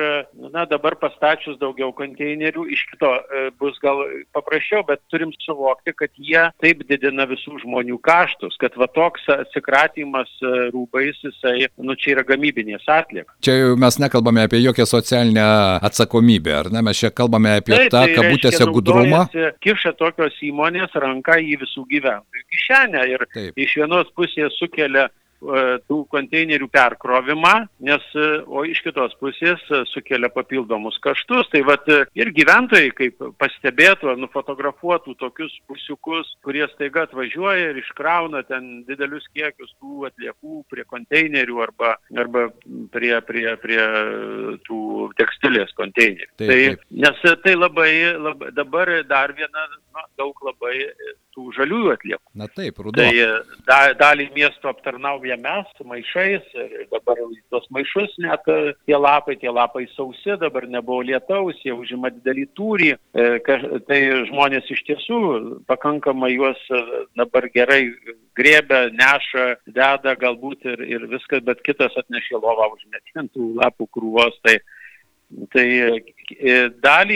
na, 0.52 0.64
dabar 0.70 0.96
pastačius 1.00 1.58
daugiau 1.60 1.92
konteinerių 1.96 2.66
iš 2.74 2.84
kito 2.92 3.10
e, 3.12 3.44
bus 3.60 3.78
gal 3.82 4.04
paprasčiau, 4.36 4.84
bet 4.88 5.02
turim 5.12 5.32
suvokti, 5.42 5.94
kad 5.98 6.12
jie 6.16 6.44
taip 6.62 6.84
didina 6.88 7.26
visų 7.30 7.58
žmonių 7.64 7.98
kaštus, 8.04 8.58
kad 8.62 8.76
va 8.80 8.88
toks 8.94 9.26
atsikratymas 9.34 10.30
e, 10.40 10.52
rūbais, 10.74 11.18
jisai, 11.26 11.68
nu 11.82 11.96
čia 11.98 12.16
yra 12.16 12.26
gamybinės 12.28 12.86
atlieka. 12.90 13.34
Čia 13.44 13.58
jau 13.58 13.74
mes 13.80 13.98
nekalbame 14.02 14.46
apie 14.46 14.62
jokią 14.62 14.86
socialinę 14.88 15.46
atsakomybę, 15.88 16.54
ar 16.62 16.70
ne? 16.74 16.84
Mes 16.86 17.00
čia 17.02 17.12
kalbame 17.14 17.56
apie 17.60 17.74
taip, 17.76 17.92
tą 17.94 18.04
tai 18.06 18.16
kabutėse 18.18 18.68
gudrumą. 18.70 19.24
Kiša 19.62 19.94
tokios 19.98 20.38
įmonės 20.44 20.94
ranką 21.02 21.38
į 21.42 21.58
visų 21.62 21.86
gyventojų 21.90 22.46
kišenę 22.52 23.02
ir 23.10 23.26
taip. 23.32 23.58
iš 23.58 23.76
vienos 23.80 24.10
pusės 24.16 24.54
sukelia 24.60 25.08
tų 25.90 26.02
konteinerių 26.12 26.68
perkrovimą, 26.72 27.52
nes, 27.84 28.04
e, 28.14 28.26
o 28.46 28.64
iš 28.68 28.82
kitos 28.84 29.14
pusės 29.20 29.62
e, 29.70 29.82
sukelia 29.90 30.30
papildomus 30.32 30.98
kaštus. 31.02 31.48
Tai 31.52 31.62
vat 31.66 31.88
ir 32.18 32.32
gyventojai, 32.36 32.92
kaip 32.96 33.22
pastebėtų, 33.42 34.14
nufotografuotų 34.22 35.16
tokius 35.20 35.54
pusiukus, 35.70 36.30
kurie 36.46 36.64
staiga 36.72 37.06
atvažiuoja 37.08 37.72
ir 37.72 37.80
iškrauna 37.82 38.44
ten 38.48 38.84
didelius 38.88 39.26
kiekius 39.34 39.72
tų 39.80 40.06
atliekų 40.10 40.62
prie 40.70 40.86
konteinerių 40.88 41.62
arba, 41.66 41.96
arba 42.16 42.46
prie, 42.94 43.14
prie, 43.26 43.48
prie 43.62 43.82
tų 44.68 45.10
tekstilės 45.18 45.74
konteinerių. 45.78 46.30
Taip, 46.36 46.46
tai, 46.46 46.60
taip. 46.62 46.86
Nes 47.02 47.26
tai 47.42 47.56
labai, 47.58 47.92
labai 48.18 48.54
dabar 48.54 48.94
dar 49.08 49.34
viena, 49.36 49.66
na, 49.92 50.06
daug 50.20 50.38
labai 50.46 50.76
tų 51.32 51.48
žaliųjų 51.56 51.92
atliekų. 51.96 52.26
Na 52.38 52.48
taip, 52.52 52.78
ruduo. 52.84 53.00
Tai 53.00 53.10
da, 53.68 53.78
dalį 53.96 54.28
miesto 54.36 54.70
aptarnauja 54.70 55.31
mes 55.40 55.68
maišais 55.84 56.44
ir 56.54 56.86
dabar 56.92 57.20
tos 57.50 57.66
maišus 57.74 58.14
net 58.22 58.48
e, 58.50 58.74
tie 58.86 58.98
lapai, 58.98 59.36
tie 59.40 59.50
lapai 59.52 59.84
sausi, 59.94 60.36
dabar 60.40 60.66
nebuvo 60.68 61.02
lietaus, 61.06 61.58
jie 61.64 61.74
užima 61.76 62.10
didelį 62.14 62.46
tūrį, 62.58 62.90
e, 62.96 63.26
tai 63.88 64.00
žmonės 64.30 64.70
iš 64.74 64.84
tiesų 64.88 65.20
pakankamai 65.70 66.32
juos 66.34 66.60
e, 66.70 66.82
dabar 67.18 67.48
gerai 67.54 67.82
grėbia, 68.38 68.84
neša, 68.96 69.48
deda 69.66 70.16
galbūt 70.20 70.68
ir, 70.72 70.84
ir 70.96 71.08
viskas, 71.12 71.44
bet 71.46 71.64
kitas 71.66 71.96
atnešė 72.04 72.40
lovą 72.40 72.72
užmetintų 72.76 73.54
lapų 73.62 73.90
krūvos. 73.96 74.38
Tai, 74.46 74.60
Tai 75.48 75.64
dalį 76.84 77.14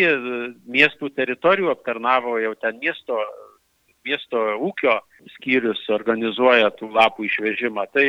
miestų 0.73 1.11
teritorijų 1.19 1.69
aptarnavo 1.75 2.39
jau 2.41 2.55
ten 2.63 2.79
miesto 2.81 3.19
miesto 4.07 4.43
ūkio 4.69 4.99
skyrius 5.37 5.83
organizuoja 5.93 6.71
tų 6.79 6.91
lapų 6.95 7.27
išvežimą. 7.29 7.87
Tai 7.95 8.07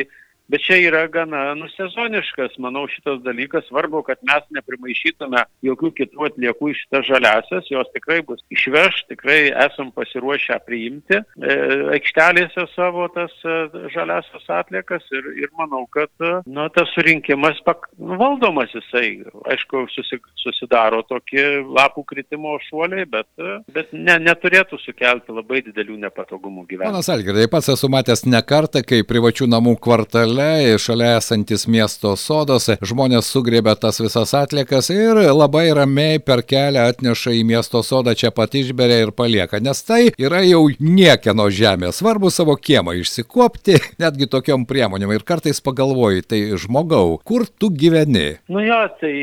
Bet 0.48 0.62
čia 0.64 0.78
yra 0.80 1.02
gana 1.12 1.52
nusezoniškas, 1.58 2.56
manau, 2.62 2.86
šitas 2.88 3.20
dalykas. 3.24 3.66
Svarbu, 3.68 4.00
kad 4.06 4.20
mes 4.24 4.46
neprimaišytume 4.56 5.42
jokių 5.66 5.90
kitų 5.98 6.24
atliekų 6.30 6.70
iš 6.72 6.80
šitas 6.86 7.04
žaliasias, 7.08 7.68
jos 7.68 7.90
tikrai 7.92 8.22
bus 8.24 8.40
išveš, 8.54 9.02
tikrai 9.10 9.38
esam 9.66 9.90
pasiruošę 9.92 10.56
priimti 10.64 11.18
e, 11.18 11.56
aikštelėse 11.98 12.64
savo 12.72 13.10
tas 13.12 13.34
e, 13.44 13.58
žaliasias 13.92 14.48
atliekas 14.60 15.04
ir, 15.12 15.28
ir 15.44 15.52
manau, 15.58 15.84
kad 15.92 16.08
e, 16.24 16.38
nu, 16.48 16.64
tas 16.72 16.88
surinkimas 16.96 17.60
pak, 17.66 17.90
valdomas 17.98 18.72
jisai. 18.72 19.18
Aišku, 19.52 19.84
susi, 19.92 20.16
susidaro 20.40 21.02
tokie 21.08 21.44
lapų 21.66 22.06
kritimo 22.08 22.56
šuoliai, 22.70 23.04
bet, 23.10 23.28
e, 23.36 23.58
bet 23.74 23.92
ne, 23.92 24.16
neturėtų 24.30 24.80
sukelti 24.80 25.36
labai 25.36 25.60
didelių 25.68 26.00
nepatogumų 26.06 26.64
gyvenimui. 26.70 26.94
Ponas 26.94 27.12
Algirdai, 27.12 27.48
pats 27.52 27.68
esu 27.76 27.92
matęs 27.92 28.24
ne 28.24 28.40
kartą, 28.40 28.80
kai 28.86 29.04
privačių 29.08 29.50
namų 29.52 29.76
kvartale 29.84 30.37
šalia, 30.38 30.78
šalia 30.78 31.16
esantis 31.18 31.66
miesto 31.66 32.14
sodas, 32.16 32.68
žmonės 32.82 33.26
sugrėbė 33.32 33.74
tas 33.80 33.98
visas 34.00 34.34
atliekas 34.34 34.90
ir 34.90 35.18
labai 35.34 35.72
ramiai 35.74 36.20
per 36.22 36.42
kelią 36.46 36.88
atneša 36.92 37.34
į 37.34 37.42
miesto 37.48 37.82
sodą, 37.82 38.14
čia 38.14 38.30
pat 38.30 38.54
išberia 38.54 39.02
ir 39.02 39.12
palieka, 39.12 39.58
nes 39.60 39.82
tai 39.82 40.12
yra 40.18 40.44
jau 40.46 40.68
niekieno 40.78 41.48
žemė, 41.50 41.90
svarbu 41.92 42.30
savo 42.30 42.54
kiemą 42.54 42.94
išsikopti, 43.00 43.78
netgi 44.02 44.30
tokiom 44.30 44.66
priemonėm. 44.68 45.16
Ir 45.16 45.26
kartais 45.26 45.60
pagalvoji, 45.64 46.22
tai 46.22 46.40
žmogau, 46.54 47.18
kur 47.24 47.46
tu 47.58 47.70
gyveni? 47.70 48.38
Nu 48.48 48.62
jo, 48.62 48.80
tai 49.00 49.14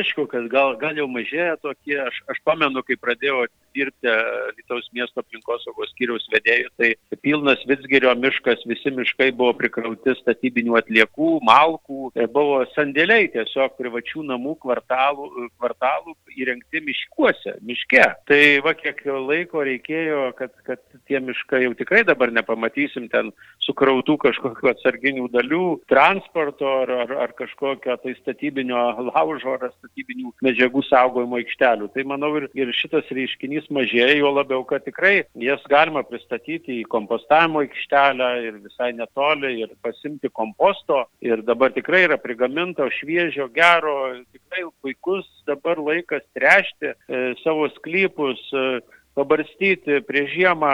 aišku, 0.00 0.26
kad 0.30 0.50
gal, 0.50 0.74
gal 0.80 0.98
jau 0.98 1.06
mažėja 1.10 1.60
tokie, 1.62 1.98
aš, 2.08 2.22
aš 2.30 2.42
pamenu, 2.46 2.82
kai 2.86 2.98
pradėjau 2.98 3.46
dirbti 3.74 4.10
Lietuvos 4.56 4.88
miesto 4.96 5.22
aplinkosaugos 5.22 5.92
skyriaus 5.94 6.26
vedėjų, 6.32 6.70
tai 6.80 7.18
pilnas 7.22 7.62
Vitsgerio 7.70 8.12
miškas, 8.18 8.64
visi 8.66 8.90
miškai 8.94 9.30
buvo 9.36 9.52
prikrauti 9.60 10.16
statybinių 10.40 10.76
atliekų, 10.80 11.30
malkų, 11.44 12.10
e, 12.16 12.26
buvo 12.26 12.64
sandėliai 12.74 13.28
tiesiog 13.32 13.76
privačių 13.76 14.24
namų 14.24 14.56
kvartalų, 14.64 15.28
e, 15.44 15.48
kvartalų 15.58 16.14
įrengti 16.36 16.80
miškuose, 16.80 17.58
miške. 17.62 18.02
Tai 18.26 18.42
va 18.64 18.74
kiek 18.74 19.00
laiko 19.04 19.62
reikėjo, 19.62 20.32
kad, 20.36 20.52
kad 20.64 20.80
tie 21.06 21.20
miškai 21.20 21.64
jau 21.64 21.74
tikrai 21.74 22.02
dabar 22.04 22.30
nepamatysim 22.32 23.08
ten 23.08 23.30
sukrautų 23.60 24.16
kažkokių 24.24 24.70
atsarginių 24.72 25.28
dalių, 25.30 25.80
transporto 25.90 26.66
ar, 26.82 26.90
ar, 27.04 27.12
ar 27.26 27.34
kažkokio 27.36 27.96
tai 28.00 28.14
statybinio 28.18 29.10
laužo 29.10 29.56
ar 29.58 29.70
statybinių 29.76 30.32
medžiagų 30.42 30.82
saugojimo 30.88 31.40
aikštelių. 31.40 31.90
Tai 31.92 32.06
manau 32.08 32.32
ir, 32.40 32.48
ir 32.54 32.72
šitas 32.72 33.08
reiškinys 33.10 33.68
mažėja, 33.70 34.16
jo 34.16 34.32
labiau, 34.32 34.64
kad 34.64 34.84
tikrai 34.86 35.24
jas 35.40 35.62
galima 35.70 36.02
pristatyti 36.06 36.80
į 36.80 36.88
kompostavimo 36.90 37.60
aikštelę 37.64 38.30
ir 38.46 38.60
visai 38.64 38.92
netoli 38.96 39.60
ir 39.64 39.74
pasimti 39.84 40.29
komposto. 40.36 41.04
Ir 41.24 41.42
dabar 41.46 41.72
tikrai 41.74 42.04
yra 42.08 42.18
prigaminto 42.20 42.86
šviežio, 42.98 43.48
gero, 43.54 43.96
tikrai 44.32 44.64
puikus 44.82 45.28
dabar 45.48 45.80
laikas 45.80 46.24
trešti 46.36 46.92
e, 46.92 47.22
savo 47.44 47.68
sklypus. 47.76 48.40
E, 48.52 48.80
pabarstyti 49.18 50.00
prieš 50.06 50.30
žiemą 50.34 50.72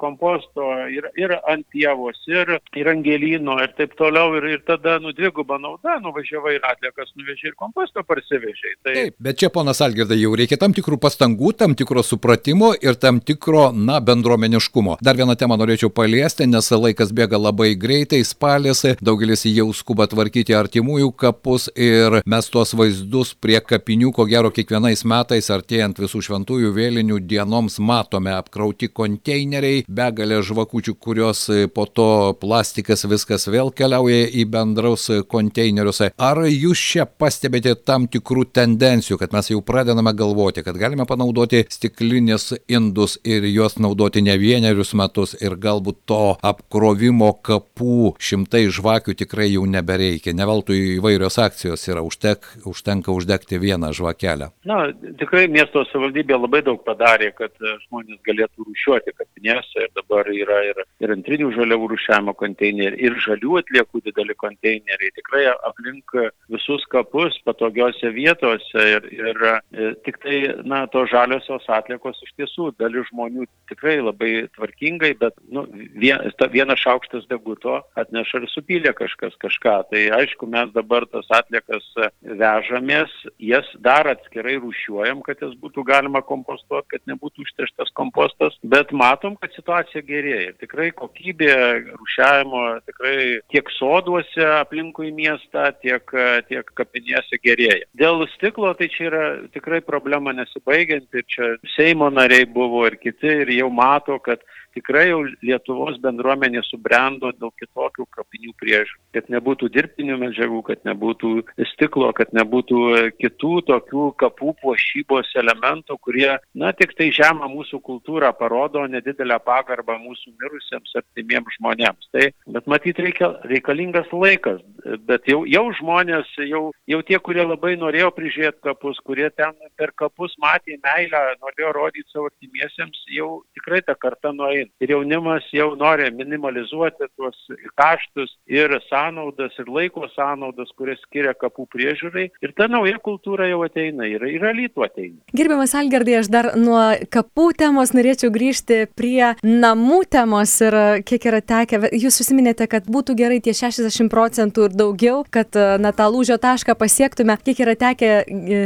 komposto 0.00 0.66
ir, 0.90 1.06
ir 1.20 1.34
ant 1.50 1.66
pievos, 1.72 2.16
ir, 2.30 2.56
ir 2.76 2.88
angelino, 2.90 3.58
ir 3.62 3.74
taip 3.78 3.94
toliau, 3.98 4.34
ir, 4.38 4.46
ir 4.56 4.62
tada, 4.66 4.96
nu, 5.02 5.12
dviguba 5.16 5.58
nauda, 5.60 5.98
nuvažiavai 6.02 6.56
ir 6.56 6.64
atliekas 6.68 7.12
nuvežė 7.18 7.50
ir 7.50 7.56
komposto 7.60 8.04
parsivežė. 8.06 8.74
Tai... 8.82 8.94
Taip, 8.96 9.18
bet 9.26 9.40
čia, 9.42 9.50
ponas 9.54 9.82
Algirdai, 9.84 10.18
jau 10.22 10.32
reikia 10.38 10.58
tam 10.60 10.74
tikrų 10.76 10.98
pastangų, 11.02 11.52
tam 11.60 11.76
tikro 11.78 12.02
supratimo 12.06 12.72
ir 12.80 12.98
tam 13.00 13.20
tikro, 13.20 13.68
na, 13.74 14.00
bendruomeniškumo. 14.04 14.98
Dar 15.04 15.18
vieną 15.20 15.36
temą 15.38 15.58
norėčiau 15.60 15.92
paliesti, 15.94 16.48
nes 16.50 16.70
laikas 16.72 17.12
bėga 17.14 17.40
labai 17.40 17.74
greitai, 17.78 18.22
spalis, 18.26 18.84
daugelis 19.04 19.44
jau 19.50 19.68
skuba 19.76 20.08
tvarkyti 20.10 20.56
artimųjų 20.56 21.12
kapus 21.20 21.68
ir 21.76 22.20
mes 22.24 22.50
tuos 22.50 22.74
vaizdus 22.76 23.34
prie 23.36 23.60
kapinių, 23.60 24.12
ko 24.16 24.26
gero, 24.30 24.50
kiekvienais 24.54 25.04
metais 25.08 25.50
artėjant 25.52 26.00
visų 26.00 26.24
šventųjų 26.28 26.72
vėlinių 26.74 27.20
dienoms 27.28 27.73
matome 27.78 28.34
apkrauti 28.34 28.88
konteineriai, 28.88 29.84
begalė 29.88 30.40
žvakučių, 30.44 30.94
kurios 31.00 31.46
po 31.74 31.86
to 31.86 32.08
plastikas 32.40 33.06
viskas 33.10 33.48
vėl 33.50 33.72
keliauja 33.74 34.28
į 34.28 34.46
bendrus 34.50 35.08
konteinerius. 35.30 36.02
Ar 36.18 36.42
jūs 36.48 36.80
čia 36.92 37.06
pastebite 37.06 37.74
tam 37.86 38.08
tikrų 38.10 38.46
tendencijų, 38.54 39.18
kad 39.20 39.34
mes 39.34 39.50
jau 39.52 39.60
pradedame 39.64 40.14
galvoti, 40.16 40.64
kad 40.66 40.78
galime 40.80 41.06
panaudoti 41.08 41.64
stiklinės 41.70 42.52
indus 42.68 43.16
ir 43.24 43.46
juos 43.48 43.78
naudoti 43.82 44.22
ne 44.24 44.36
vienerius 44.40 44.94
metus 44.98 45.34
ir 45.40 45.56
galbūt 45.60 46.04
to 46.10 46.22
apkrovimo 46.44 47.32
kapų 47.44 48.14
šimtai 48.22 48.66
žvakių 48.72 49.16
tikrai 49.24 49.50
jau 49.52 49.64
nebereikia. 49.68 50.34
Neveltui 50.36 50.96
įvairios 50.98 51.38
akcijos 51.42 51.86
yra, 51.90 52.04
užtek, 52.06 52.46
užtenka 52.68 53.12
uždegti 53.14 53.60
vieną 53.62 53.92
žvakelę. 53.96 54.50
Na, 54.68 54.80
tikrai 55.20 55.46
miesto 55.52 55.84
savivaldybė 55.90 56.38
labai 56.38 56.62
daug 56.66 56.82
padarė, 56.86 57.32
kad 57.36 57.54
žmonės 57.86 58.20
galėtų 58.26 58.66
rūšiuoti 58.68 59.14
kapinėse 59.18 59.86
ir 59.86 59.92
dabar 59.96 60.28
yra 60.32 60.60
ir, 60.70 60.80
ir 61.04 61.14
antrinių 61.14 61.50
žaliavų 61.56 61.90
rūšiavimo 61.94 62.34
konteineriai, 62.40 63.00
ir 63.08 63.18
žalių 63.24 63.58
atliekų 63.62 64.02
dideli 64.08 64.36
konteineriai. 64.40 65.12
Tikrai 65.18 65.46
aplink 65.54 66.16
visus 66.52 66.84
kapus 66.92 67.36
patogiose 67.46 68.12
vietose 68.14 68.86
ir, 68.96 69.08
ir 69.14 69.44
e, 69.50 69.90
tik 70.06 70.20
tai, 70.24 70.38
na, 70.68 70.84
tos 70.92 71.10
žaliosios 71.12 71.66
atliekos 71.72 72.20
iš 72.26 72.34
tiesų 72.40 72.70
dalis 72.80 73.08
žmonių 73.10 73.46
tikrai 73.70 73.98
labai 74.02 74.32
tvarkingai, 74.56 75.14
bet, 75.20 75.36
nu, 75.52 75.64
vien, 76.00 76.20
vienas 76.54 76.82
šaukštas 76.84 77.28
deguto 77.30 77.80
atneša 78.00 78.42
ir 78.42 78.48
supylė 78.52 78.94
kažkas 78.96 79.36
kažką. 79.42 79.76
Tai 79.90 80.02
aišku, 80.20 80.48
mes 80.50 80.72
dabar 80.76 81.06
tas 81.10 81.28
atliekas 81.34 81.86
vežamės, 82.22 83.12
jas 83.42 83.68
dar 83.84 84.08
atskirai 84.12 84.56
rūšiuojam, 84.60 85.22
kad 85.26 85.42
jas 85.42 85.54
būtų 85.60 85.86
galima 85.88 86.22
kompostuoti, 86.24 86.94
kad 86.94 87.04
nebūtų 87.10 87.46
užterštas 87.54 87.90
kompostas, 87.94 88.58
bet 88.62 88.92
matom, 88.92 89.36
kad 89.36 89.52
situacija 89.54 90.02
gerėja. 90.02 90.54
Tikrai 90.60 90.90
kokybė 90.96 91.54
rūšiavimo 91.94 92.62
tikrai 92.88 93.40
tiek 93.52 93.70
soduose 93.78 94.46
aplinkui 94.60 95.12
miestą, 95.14 95.70
tiek, 95.82 96.02
tiek 96.48 96.70
kapinėse 96.74 97.38
gerėja. 97.42 97.86
Dėl 97.94 98.26
stiklo 98.34 98.74
tai 98.74 98.88
čia 98.88 99.08
yra 99.10 99.24
tikrai 99.54 99.80
problema 99.84 100.34
nesibaigianti 100.34 101.22
ir 101.22 101.28
čia 101.28 101.52
Seimo 101.76 102.10
nariai 102.10 102.46
buvo 102.46 102.84
ir 102.88 102.98
kiti 103.00 103.30
ir 103.44 103.50
jau 103.54 103.70
mato, 103.70 104.18
kad 104.18 104.42
tikrai 104.74 105.08
jau 105.10 105.22
Lietuvos 105.44 105.98
bendruomenė 106.02 106.62
subrendo 106.66 107.30
dėl 107.38 107.52
kitokių 107.60 108.06
kapinių 108.14 108.54
priežiūrų, 108.60 109.00
kad 109.16 109.30
nebūtų 109.32 109.70
dirbtinių 109.74 110.18
medžiagų, 110.20 110.60
kad 110.68 110.84
nebūtų 110.88 111.32
stiklo, 111.72 112.10
kad 112.16 112.32
nebūtų 112.36 112.80
kitų 113.20 113.52
tokių 113.70 114.08
kapų 114.20 114.54
puošybos 114.62 115.32
elementų, 115.40 115.98
kurie, 116.04 116.30
na, 116.54 116.72
tik 116.76 116.94
tai 116.98 117.10
žemą 117.14 117.48
mūsų 117.52 117.80
kultūrą 117.84 118.32
parodo, 118.38 118.84
nedidelę 118.90 119.38
pagarbą 119.44 119.98
mūsų 120.02 120.34
mirusiems 120.40 120.94
artimiems 121.00 121.58
žmonėms. 121.58 122.10
Tai, 122.14 122.30
bet 122.56 122.70
matyt, 122.70 123.00
reikia, 123.02 123.32
reikalingas 123.50 124.10
laikas, 124.12 124.62
bet 125.08 125.28
jau, 125.30 125.42
jau 125.48 125.64
žmonės, 125.80 126.30
jau, 126.50 126.64
jau 126.90 127.00
tie, 127.06 127.18
kurie 127.22 127.44
labai 127.46 127.74
norėjo 127.80 128.10
prižiūrėti 128.16 128.64
kapus, 128.64 129.00
kurie 129.06 129.30
ten 129.34 129.54
per 129.78 129.94
kapus 129.98 130.34
matė 130.42 130.78
meilę, 130.84 131.22
norėjo 131.42 131.72
rodyti 131.76 132.10
savo 132.12 132.30
artimiesiems, 132.30 133.04
jau 133.14 133.30
tikrai 133.64 133.82
ta 133.88 133.96
karta 133.98 134.34
nuėjo 134.36 134.64
ateina. 134.64 134.70
Ir 134.80 134.92
jaunimas 134.92 135.44
jau 135.52 135.74
nori 135.76 136.10
minimalizuoti 136.14 137.08
tuos 137.16 137.36
kaštus 137.76 138.34
ir 138.46 138.70
sąnaudas, 138.88 139.54
ir 139.58 139.68
laiko 139.68 140.08
sąnaudas, 140.14 140.72
kurias 140.76 141.00
skiria 141.04 141.34
kapų 141.34 141.66
priežiūrai. 141.72 142.30
Ir 142.42 142.52
ta 142.56 142.68
nauja 142.68 142.98
kultūra 142.98 143.48
jau 143.48 143.62
ateina, 143.64 144.06
ir, 144.06 144.22
ir 144.24 144.42
alytų 144.44 144.84
ateina. 144.84 145.18
Gerbiamas 145.34 145.74
Algerdai, 145.74 146.18
aš 146.20 146.30
dar 146.32 146.52
nuo 146.56 146.80
kapų 147.10 147.52
temos 147.58 147.94
norėčiau 147.94 148.30
grįžti 148.34 148.86
prie 148.94 149.34
namų 149.42 150.04
temos 150.10 150.54
ir 150.64 150.76
kiek 151.06 151.28
yra 151.30 151.40
tekę, 151.40 151.80
jūs 151.92 152.20
užsiminėte, 152.22 152.68
kad 152.70 152.86
būtų 152.90 153.16
gerai 153.18 153.40
tie 153.44 153.54
60 153.56 154.10
procentų 154.12 154.68
ir 154.68 154.76
daugiau, 154.76 155.22
kad 155.30 155.54
na 155.80 155.94
tą 155.96 156.08
lūžio 156.12 156.38
tašką 156.40 156.76
pasiektume, 156.78 157.36
kiek 157.44 157.64
yra 157.64 157.74
tekę 157.78 158.10
e, 158.24 158.62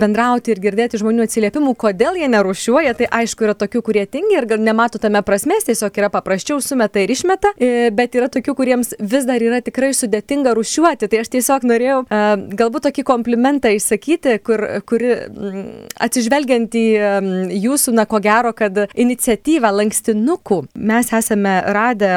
bendrauti 0.00 0.54
ir 0.54 0.62
girdėti 0.62 1.00
žmonių 1.00 1.26
atsiliepimų, 1.26 1.74
kodėl 1.78 2.18
jie 2.20 2.28
nerušiuoja, 2.30 2.96
tai 2.98 3.08
aišku 3.20 3.46
yra 3.46 3.56
tokių, 3.58 3.82
kurie 3.86 3.99
tingi 4.06 4.38
ir 4.38 4.46
nemato 4.60 5.00
tame 5.02 5.22
prasmės, 5.26 5.66
tiesiog 5.68 5.98
yra 6.00 6.10
paprasčiau 6.12 6.60
sumeta 6.64 7.02
ir 7.02 7.12
išmeta, 7.12 7.52
e, 7.56 7.90
bet 7.94 8.16
yra 8.18 8.30
tokių, 8.32 8.54
kuriems 8.58 8.94
vis 9.00 9.26
dar 9.28 9.42
yra 9.42 9.60
tikrai 9.64 9.92
sudėtinga 9.96 10.54
rušiuoti. 10.56 11.08
Tai 11.10 11.22
aš 11.24 11.32
tiesiog 11.34 11.66
norėjau 11.68 12.00
e, 12.04 12.22
galbūt 12.60 12.88
tokį 12.88 13.06
komplimentą 13.08 13.72
išsakyti, 13.76 14.38
kur, 14.46 14.64
kuri 14.88 15.12
atsižvelgiant 16.00 16.74
į 16.76 16.86
jūsų, 17.60 17.94
na 17.96 18.06
ko 18.08 18.20
gero, 18.22 18.52
kad 18.56 18.76
iniciatyvą 18.94 19.72
lankstinukų 19.80 20.62
mes 20.74 21.12
esame 21.16 21.54
radę 21.74 22.12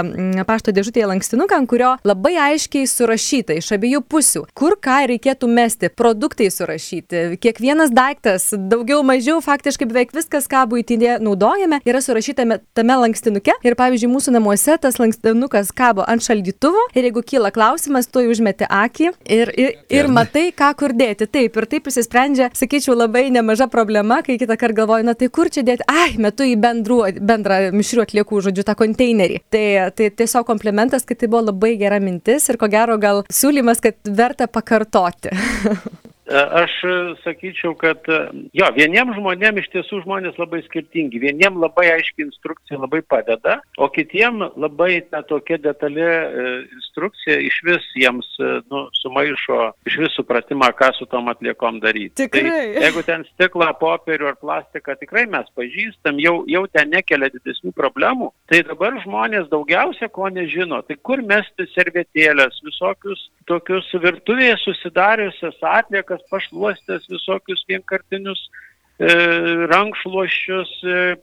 pašto 0.48 0.74
dėžutėje 0.76 1.10
lankstinuką, 1.10 1.60
ant 1.62 1.70
kurio 1.70 1.94
labai 2.08 2.36
aiškiai 2.50 2.88
surašyta 2.90 3.58
iš 3.60 3.72
abiejų 3.78 4.04
pusių, 4.10 4.46
kur 4.58 4.78
ką 4.84 5.04
reikėtų 5.14 5.50
mesti, 5.52 5.90
produktai 5.94 6.50
surašyti, 6.54 7.26
kiekvienas 7.44 7.94
daiktas, 7.94 8.50
daugiau 8.54 9.02
mažiau 9.06 9.42
faktiškai 9.44 9.88
beveik 9.90 10.14
viskas, 10.16 10.48
ką 10.52 10.66
būtinė 10.72 11.18
naudojame, 11.64 11.82
yra 11.86 12.02
surašyta 12.02 12.44
tame 12.74 12.96
lankstinuke 12.98 13.54
ir 13.64 13.76
pavyzdžiui 13.80 14.12
mūsų 14.12 14.34
namuose 14.36 14.76
tas 14.82 15.00
lankstinukas 15.00 15.72
kabo 15.76 16.04
ant 16.08 16.24
šaldytuvo 16.24 16.90
ir 16.96 17.08
jeigu 17.08 17.24
kyla 17.24 17.52
klausimas, 17.52 18.08
tu 18.08 18.20
užmeti 18.20 18.66
akį 18.70 19.12
ir, 19.26 19.52
ir, 19.56 19.76
ir 19.90 20.08
matai, 20.08 20.52
ką 20.52 20.74
kur 20.78 20.94
dėti. 20.94 21.28
Taip, 21.28 21.58
ir 21.58 21.68
taip 21.70 21.88
įsisprendžia, 21.88 22.50
sakyčiau, 22.54 22.96
labai 22.98 23.30
nemaža 23.34 23.68
problema, 23.72 24.22
kai 24.24 24.38
kitą 24.38 24.58
kartą 24.60 24.84
galvoju, 24.84 25.08
na 25.08 25.16
tai 25.18 25.30
kur 25.34 25.50
čia 25.50 25.64
dėti, 25.66 25.86
ai, 25.88 26.16
metu 26.22 26.46
į 26.48 26.56
bendrų, 26.62 27.00
bendrą 27.20 27.60
mišrių 27.76 28.06
atliekų, 28.06 28.42
žodžiu, 28.48 28.66
tą 28.68 28.78
konteinerį. 28.80 29.42
Tai, 29.54 29.66
tai 29.98 30.10
tiesiog 30.14 30.48
komplimentas, 30.48 31.06
kad 31.08 31.22
tai 31.22 31.30
buvo 31.32 31.48
labai 31.50 31.76
gera 31.82 32.02
mintis 32.04 32.50
ir 32.50 32.60
ko 32.62 32.70
gero 32.72 32.98
gal 33.02 33.24
siūlymas, 33.32 33.84
kad 33.84 34.00
verta 34.24 34.50
pakartoti. 34.52 35.34
E, 36.24 36.36
aš 36.64 36.72
sakyčiau, 37.24 37.74
kad 37.76 38.00
e, 38.08 38.20
jo, 38.56 38.68
vieniems 38.78 39.18
žmonėms 39.18 39.60
iš 39.60 39.70
tiesų 39.74 40.04
žmonės 40.06 40.38
labai 40.40 40.62
skirtingi. 40.64 41.20
Vieniems 41.20 41.60
labai 41.60 41.90
aiški 41.98 42.24
instrukcija 42.24 42.80
labai 42.80 43.02
padeda, 43.04 43.58
o 43.76 43.90
kitiems 43.92 44.56
labai 44.56 45.02
ta 45.12 45.20
tokia 45.28 45.60
detali 45.60 46.04
e, 46.04 46.46
instrukcija 46.78 47.42
iš 47.44 47.60
vis 47.68 47.90
jiems 48.00 48.30
nu, 48.72 48.86
sumaišo 49.02 49.60
iš 49.90 50.00
vis 50.06 50.16
supratimą, 50.16 50.72
ką 50.80 50.94
su 50.96 51.10
tom 51.12 51.28
atliekom 51.34 51.82
daryti. 51.84 52.16
Tai 52.16 52.30
tikrai. 52.30 52.46
Tai, 52.54 52.86
jeigu 52.86 53.04
ten 53.10 53.28
stiklą, 53.34 53.68
popierių 53.82 54.32
ar 54.32 54.40
plastiką 54.40 54.96
tikrai 55.02 55.26
mes 55.28 55.52
pažįstam, 55.58 56.24
jau, 56.24 56.38
jau 56.48 56.64
ten 56.72 56.92
nekelia 56.94 57.34
didesnių 57.36 57.74
problemų, 57.76 58.32
tai 58.52 58.64
dabar 58.68 58.96
žmonės 59.04 59.52
daugiausia 59.52 60.08
ko 60.14 60.32
nežino. 60.32 60.80
Tai 60.88 61.00
kur 61.04 61.24
mesti 61.28 61.68
servetėlės, 61.76 62.64
visokius 62.64 63.28
tokius 63.50 63.90
virtuvėje 64.00 64.56
susidariusias 64.62 65.58
atliekas, 65.68 66.13
tokias 66.14 66.30
pašluostės, 66.30 67.10
visokius 67.10 67.66
vienkartinius 67.68 68.50
e, 69.00 69.08
rankšluošius, 69.72 70.72
e, 70.84 71.16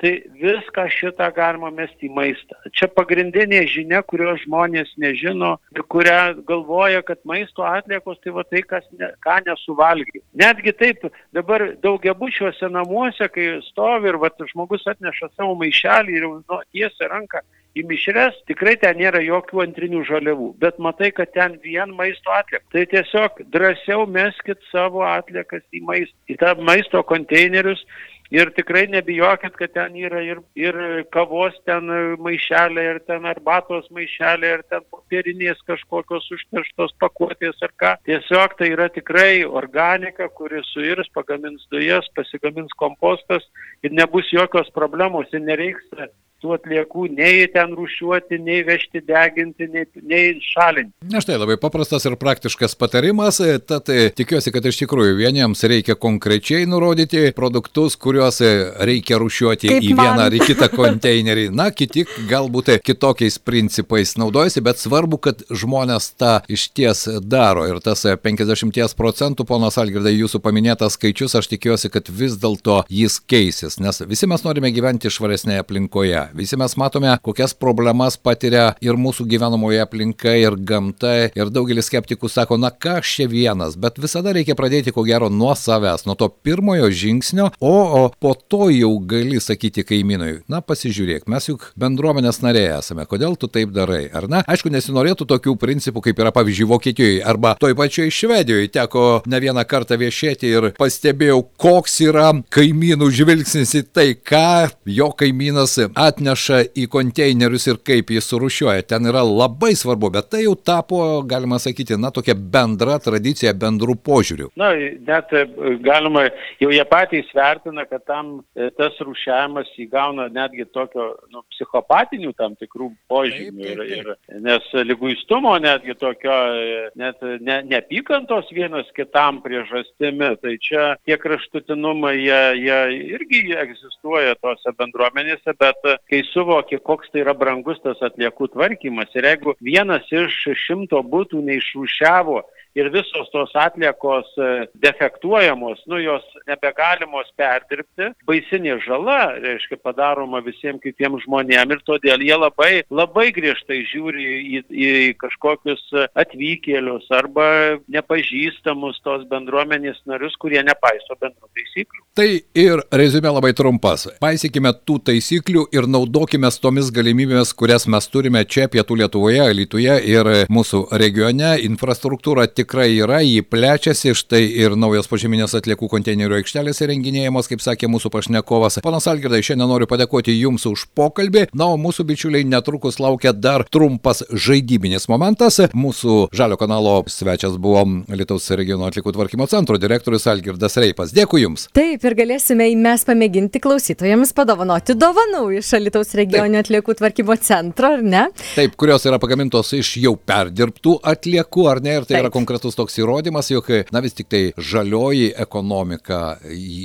tai 0.00 0.12
viską 0.40 0.88
šitą 0.88 1.30
galima 1.36 1.70
mesti 1.70 2.08
į 2.08 2.14
maistą. 2.14 2.56
Čia 2.72 2.88
pagrindinė 2.88 3.66
žinia, 3.68 4.02
kurios 4.02 4.40
žmonės 4.46 4.94
nežino 4.96 5.58
ir 5.76 5.82
kurią 5.82 6.42
galvoja, 6.48 7.02
kad 7.02 7.20
maisto 7.24 7.62
atliekos 7.62 8.18
tai 8.24 8.32
va 8.32 8.44
tai, 8.44 8.62
kas 8.62 8.84
ne, 8.96 9.12
ką 9.20 9.40
nesuvalgy. 9.46 10.22
Netgi 10.34 10.72
taip, 10.72 11.04
dabar 11.32 11.74
daugiabučiuose 11.82 12.72
namuose, 12.72 13.28
kai 13.28 13.60
stovi 13.68 14.08
ir 14.08 14.20
va, 14.20 14.32
žmogus 14.52 14.86
atneša 14.88 15.34
savo 15.36 15.54
maišelį 15.60 16.16
ir 16.16 16.28
nu, 16.30 16.62
tiesia 16.72 17.12
ranką 17.12 17.44
į 17.78 17.86
mišres 17.90 18.38
tikrai 18.50 18.76
ten 18.82 18.98
nėra 19.00 19.22
jokių 19.24 19.64
antrinių 19.66 20.04
žaliavų, 20.08 20.52
bet 20.62 20.78
matai, 20.82 21.12
kad 21.14 21.32
ten 21.36 21.58
vien 21.64 21.94
maisto 21.96 22.32
atliek. 22.34 22.64
Tai 22.74 22.86
tiesiog 22.94 23.42
drąsiau 23.54 24.06
meskit 24.10 24.62
savo 24.70 25.04
atliekas 25.06 25.62
į, 25.74 25.84
maist, 25.86 26.16
į 26.30 26.38
tą 26.40 26.56
maisto 26.66 27.02
konteinerius 27.06 27.82
ir 28.30 28.50
tikrai 28.54 28.84
nebijokit, 28.90 29.56
kad 29.58 29.72
ten 29.74 29.96
yra 29.98 30.22
ir, 30.22 30.40
ir 30.58 30.76
kavos 31.14 31.56
ten 31.66 31.90
maišelė, 32.22 32.84
ir 32.92 33.00
ten 33.10 33.26
arbatos 33.26 33.88
maišelė, 33.94 34.52
ir 34.54 34.64
ten 34.70 34.86
popierinės 34.94 35.58
kažkokios 35.66 36.30
užterštos 36.36 36.94
pakuotės 37.02 37.58
ar 37.66 37.74
ką. 37.82 37.92
Tiesiog 38.06 38.56
tai 38.58 38.72
yra 38.76 38.88
tikrai 38.94 39.42
organika, 39.44 40.30
kuri 40.38 40.62
suirs, 40.70 41.10
pagamins 41.14 41.66
dujas, 41.74 42.06
pasigamins 42.14 42.74
kompostas 42.78 43.46
ir 43.82 43.94
nebus 43.94 44.30
jokios 44.34 44.70
problemos 44.74 45.30
ir 45.34 45.42
nereiks 45.42 45.90
tų 46.40 46.54
atliekų 46.56 47.06
nei 47.14 47.44
ten 47.52 47.74
rušiuoti, 47.76 48.38
nei 48.42 48.62
vežti 48.66 49.02
deginti, 49.06 49.68
nei, 49.70 49.86
nei 50.02 50.38
šalinti. 50.44 50.94
Na 51.12 51.22
štai 51.22 51.38
labai 51.40 51.56
paprastas 51.60 52.06
ir 52.08 52.16
praktiškas 52.20 52.76
patarimas, 52.80 53.40
tad 53.68 53.90
e, 53.92 54.08
tikiuosi, 54.16 54.52
kad 54.54 54.66
iš 54.66 54.80
tikrųjų 54.82 55.18
vieniems 55.20 55.64
reikia 55.68 55.96
konkrečiai 56.00 56.68
nurodyti 56.70 57.30
produktus, 57.36 57.96
kuriuos 58.00 58.40
e, 58.44 58.52
reikia 58.88 59.20
rušiuoti 59.20 59.72
Kaip 59.72 59.84
į 59.84 59.94
man. 59.94 60.12
vieną 60.12 60.26
ar 60.28 60.36
į 60.36 60.42
kitą 60.48 60.70
konteinerį. 60.80 61.48
Na, 61.56 61.70
kiti 61.74 62.06
galbūt 62.30 62.72
kitokiais 62.86 63.38
principais 63.42 64.16
naudojasi, 64.20 64.64
bet 64.64 64.80
svarbu, 64.80 65.20
kad 65.28 65.44
žmonės 65.50 66.12
tą 66.20 66.38
iš 66.50 66.68
ties 66.76 67.06
daro. 67.20 67.66
Ir 67.68 67.82
tas 67.84 68.04
50 68.04 68.96
procentų, 68.98 69.46
ponas 69.48 69.78
Algirdai, 69.80 70.14
jūsų 70.16 70.40
paminėtas 70.44 70.96
skaičius, 70.96 71.36
aš 71.38 71.50
tikiuosi, 71.52 71.90
kad 71.92 72.08
vis 72.08 72.36
dėlto 72.40 72.82
jis 72.90 73.20
keisis, 73.20 73.78
nes 73.82 74.02
visi 74.08 74.28
mes 74.30 74.44
norime 74.46 74.72
gyventi 74.74 75.12
švaresnėje 75.12 75.64
aplinkoje. 75.64 76.29
Visi 76.34 76.56
mes 76.56 76.76
matome, 76.76 77.10
kokias 77.22 77.54
problemas 77.58 78.16
patiria 78.16 78.70
ir 78.84 78.98
mūsų 79.00 79.26
gyvenamoje 79.30 79.80
aplinka, 79.82 80.32
ir 80.38 80.54
gamta, 80.54 81.12
ir 81.34 81.50
daugelis 81.50 81.88
skeptikų 81.90 82.30
sako, 82.30 82.58
na 82.60 82.70
ką 82.70 82.98
aš 83.00 83.14
čia 83.18 83.26
vienas, 83.30 83.76
bet 83.80 83.98
visada 84.00 84.32
reikia 84.36 84.54
pradėti 84.58 84.94
ko 84.94 85.02
gero 85.06 85.30
nuo 85.32 85.52
savęs, 85.58 86.06
nuo 86.06 86.16
to 86.18 86.28
pirmojo 86.30 86.90
žingsnio, 86.94 87.50
o, 87.58 87.72
o 87.72 88.02
po 88.22 88.34
to 88.38 88.70
jau 88.70 88.92
gali 89.10 89.40
sakyti 89.42 89.84
kaimynui, 89.86 90.40
na 90.50 90.62
pasižiūrėk, 90.62 91.26
mes 91.30 91.50
juk 91.50 91.66
bendruomenės 91.80 92.40
nariai 92.44 92.78
esame, 92.78 93.06
kodėl 93.10 93.36
tu 93.40 93.50
taip 93.50 93.74
darai, 93.74 94.04
ar 94.14 94.28
ne? 94.30 94.44
Aišku, 94.50 94.72
nesinorėtų 94.72 95.26
tokių 95.30 95.56
principų, 95.60 96.04
kaip 96.06 96.22
yra 96.22 96.34
pavyzdžiui 96.36 96.70
Vokietijoje 96.70 97.20
arba 97.26 97.56
toj 97.60 97.76
pačioj 97.78 98.12
Švedijoje, 98.14 98.70
teko 98.78 99.06
ne 99.30 99.42
vieną 99.42 99.66
kartą 99.68 99.98
viešėti 100.00 100.54
ir 100.54 100.70
pastebėjau, 100.78 101.42
koks 101.60 102.00
yra 102.06 102.30
kaimynų 102.54 103.10
žvilgsnis 103.18 103.74
į 103.80 103.84
tai, 103.90 104.08
ką 104.14 104.70
jo 104.86 105.10
kaimynas 105.18 105.78
atneša 105.90 106.19
atneša 106.20 106.60
į 106.76 106.86
konteinerius 106.92 107.66
ir 107.70 107.78
kaip 107.84 108.10
jį 108.12 108.20
surušiuoja. 108.24 108.84
Ten 108.88 109.08
yra 109.08 109.22
labai 109.24 109.72
svarbu, 109.78 110.10
bet 110.12 110.30
tai 110.32 110.44
jau 110.44 110.54
tapo, 110.54 111.22
galima 111.28 111.58
sakyti, 111.58 111.96
na, 112.00 112.10
tokia 112.12 112.34
bendra 112.34 112.98
tradicija, 113.00 113.54
bendrų 113.56 113.96
požiūrių. 114.04 114.50
Na, 114.60 114.72
net 114.76 115.32
e, 115.32 115.44
galima, 115.84 116.26
jau 116.60 116.70
jie 116.72 116.84
patys 116.90 117.30
vertina, 117.36 117.86
kad 117.88 118.04
tam 118.08 118.32
e, 118.54 118.68
tas 118.76 118.96
rušiavimas 119.00 119.70
įgauna 119.80 120.28
netgi 120.34 120.66
tokio 120.74 121.14
nu, 121.32 121.42
psichopatinių 121.54 122.34
tam 122.38 122.56
tikrų 122.60 122.90
požymių. 123.10 123.64
Taip, 123.64 123.80
taip, 123.80 123.88
taip. 123.88 124.10
Ir, 124.10 124.36
ir, 124.36 124.42
nes 124.44 124.68
lyguistumo 124.90 125.56
netgi 125.62 125.96
tokio, 126.00 126.36
e, 126.52 126.84
net 127.00 127.24
ne, 127.40 127.60
neapykantos 127.70 128.50
vienas 128.54 128.88
kitam 128.96 129.40
priežastimi, 129.44 130.34
tai 130.42 130.56
čia 130.62 130.92
tie 131.08 131.16
kraštutinumai, 131.20 132.16
jie, 132.20 132.42
jie 132.66 132.80
irgi 133.16 133.42
egzistuoja 133.60 134.36
tose 134.42 134.74
bendruomenėse, 134.78 135.56
bet 135.60 135.90
kai 136.10 136.22
suvoki, 136.32 136.78
koks 136.82 137.12
tai 137.12 137.22
yra 137.24 137.34
brangus 137.38 137.78
tas 137.84 138.00
atliekų 138.02 138.50
tvarkymas. 138.54 139.12
Ir 139.14 139.28
jeigu 139.30 139.54
vienas 139.62 140.10
iš 140.10 140.42
šimto 140.66 141.02
būtų 141.06 141.42
neišrūšiavo 141.46 142.40
ir 142.78 142.90
visos 142.94 143.30
tos 143.32 143.50
atliekos 143.58 144.28
e, 144.38 144.50
defektuojamos, 144.82 145.82
nu 145.90 145.98
jos 146.02 146.24
nebegalimos 146.48 147.30
perdirbti, 147.38 148.10
baisinė 148.28 148.78
žala, 148.84 149.34
reiškia, 149.42 149.80
padaroma 149.82 150.42
visiems 150.44 150.82
kitiems 150.84 151.24
žmonėms 151.26 151.76
ir 151.76 151.82
todėl 151.86 152.22
jie 152.24 152.36
labai, 152.36 152.70
labai 152.90 153.28
griežtai 153.34 153.82
žiūri 153.90 154.26
į, 154.40 154.62
į 154.70 154.90
kažkokius 155.20 155.82
atvykėlius 156.18 157.10
arba 157.14 157.48
nepažįstamus 157.90 159.00
tos 159.04 159.26
bendruomenės 159.30 160.02
narius, 160.10 160.36
kurie 160.40 160.62
nepaiso 160.66 161.18
bendrų 161.20 161.50
taisyklių. 161.56 162.04
Tai 162.18 162.28
ir 162.58 162.82
rezumė 162.94 163.30
labai 163.34 163.52
trumpas. 163.56 164.08
Paisykime 164.22 164.72
tų 164.86 164.98
taisyklių 165.10 165.66
ir 165.74 165.86
naudokime 165.90 166.50
tomis 166.60 166.90
galimybėmis, 166.94 167.52
kurias 167.56 167.86
mes 167.90 168.08
turime 168.10 168.42
čia 168.44 168.66
pietų 168.70 168.98
Lietuvoje, 169.02 169.46
Lietuvoje 169.54 169.96
ir 170.10 170.30
mūsų 170.52 170.82
regione. 171.00 171.54
Infrastruktūra 171.64 172.48
tikrai 172.60 172.90
yra, 172.98 173.20
jį 173.24 173.40
plečiasi, 173.48 174.12
štai 174.16 174.42
ir 174.60 174.74
naujos 174.78 175.08
požeminės 175.10 175.54
atliekų 175.56 175.88
konteinerių 175.90 176.40
aikštelės 176.40 176.82
įrenginėjamos, 176.84 177.48
kaip 177.48 177.62
sakė 177.64 177.88
mūsų 177.90 178.10
pašnekovas. 178.12 178.80
Panas 178.84 179.08
Algirdai, 179.10 179.40
šiandien 179.44 179.70
noriu 179.70 179.88
padėkoti 179.88 180.34
Jums 180.36 180.66
už 180.68 180.86
pokalbį. 180.98 181.46
Na, 181.56 181.70
o 181.72 181.78
mūsų 181.80 182.04
bičiuliai 182.10 182.44
netrukus 182.48 183.00
laukia 183.00 183.32
dar 183.32 183.64
trumpas 183.72 184.22
žaidybinis 184.30 185.08
momentas. 185.10 185.60
Mūsų 185.72 186.18
žalio 186.36 186.58
kanalo 186.60 186.98
svečias 187.10 187.56
buvo 187.60 187.86
Lietuvos 188.12 188.50
regiono 188.58 188.88
atliekų 188.90 189.14
tvarkymo 189.16 189.48
centro 189.50 189.78
direktorius 189.80 190.28
Algirdas 190.30 190.76
Reipas. 190.80 191.14
Dėkui 191.16 191.44
Jums. 191.44 191.68
Taip, 191.76 192.04
ir 192.04 192.18
galėsime 192.18 192.68
mes 192.76 193.06
pamėginti 193.08 193.62
klausytojams 193.62 194.34
padovanoti 194.36 194.96
dovanų 194.98 195.46
iš 195.60 195.72
Lietuvos 195.80 196.12
regioninio 196.18 196.60
atliekų 196.64 196.98
tvarkymo 197.00 197.38
centro, 197.40 197.94
ar 197.96 198.04
ne? 198.04 198.26
Taip, 198.52 198.76
kurios 198.80 199.06
yra 199.08 199.20
pagamintos 199.22 199.72
iš 199.78 199.96
jau 200.04 200.16
perdirbtų 200.18 200.98
atliekų, 201.14 201.66
ar 201.70 201.80
ne? 201.84 201.98
Ir 202.00 202.08
tai 202.08 202.18
Taip. 202.18 202.24
yra 202.26 202.34
konkrečiai 202.34 202.49
konkretus 202.50 202.74
toks 202.74 202.98
įrodymas, 202.98 203.46
jog, 203.52 203.68
na 203.94 204.02
vis 204.02 204.16
tik 204.18 204.26
tai 204.30 204.40
žalioji 204.58 205.30
ekonomika, 205.38 206.38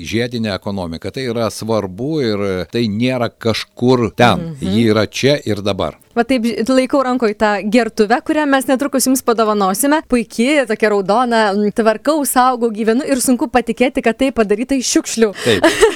žiedinė 0.05 0.53
ekonomika, 0.53 1.09
tai 1.09 1.25
yra 1.31 1.49
svarbu 1.49 2.11
ir 2.21 2.43
tai 2.69 2.85
nėra 2.91 3.31
kažkur 3.33 4.11
ten, 4.13 4.51
mhm. 4.53 4.73
ji 4.75 4.89
yra 4.93 5.07
čia 5.09 5.39
ir 5.41 5.65
dabar. 5.65 5.97
Va 6.15 6.23
taip 6.23 6.45
laikau 6.69 7.01
rankoje 7.03 7.35
tą 7.35 7.49
gertuvę, 7.67 8.21
kurią 8.23 8.45
mes 8.47 8.69
netrukus 8.69 9.03
jums 9.09 9.19
padovanosime. 9.25 9.99
Puikiai, 10.07 10.63
tokia 10.69 10.93
raudona, 10.93 11.41
tvarkau, 11.75 12.21
saugau, 12.29 12.69
gyvenu 12.71 13.03
ir 13.03 13.19
sunku 13.19 13.49
patikėti, 13.51 13.99
kad 14.05 14.15
tai 14.21 14.29
padaryta 14.35 14.77
iš 14.79 14.93
šiukšlių. 14.95 15.31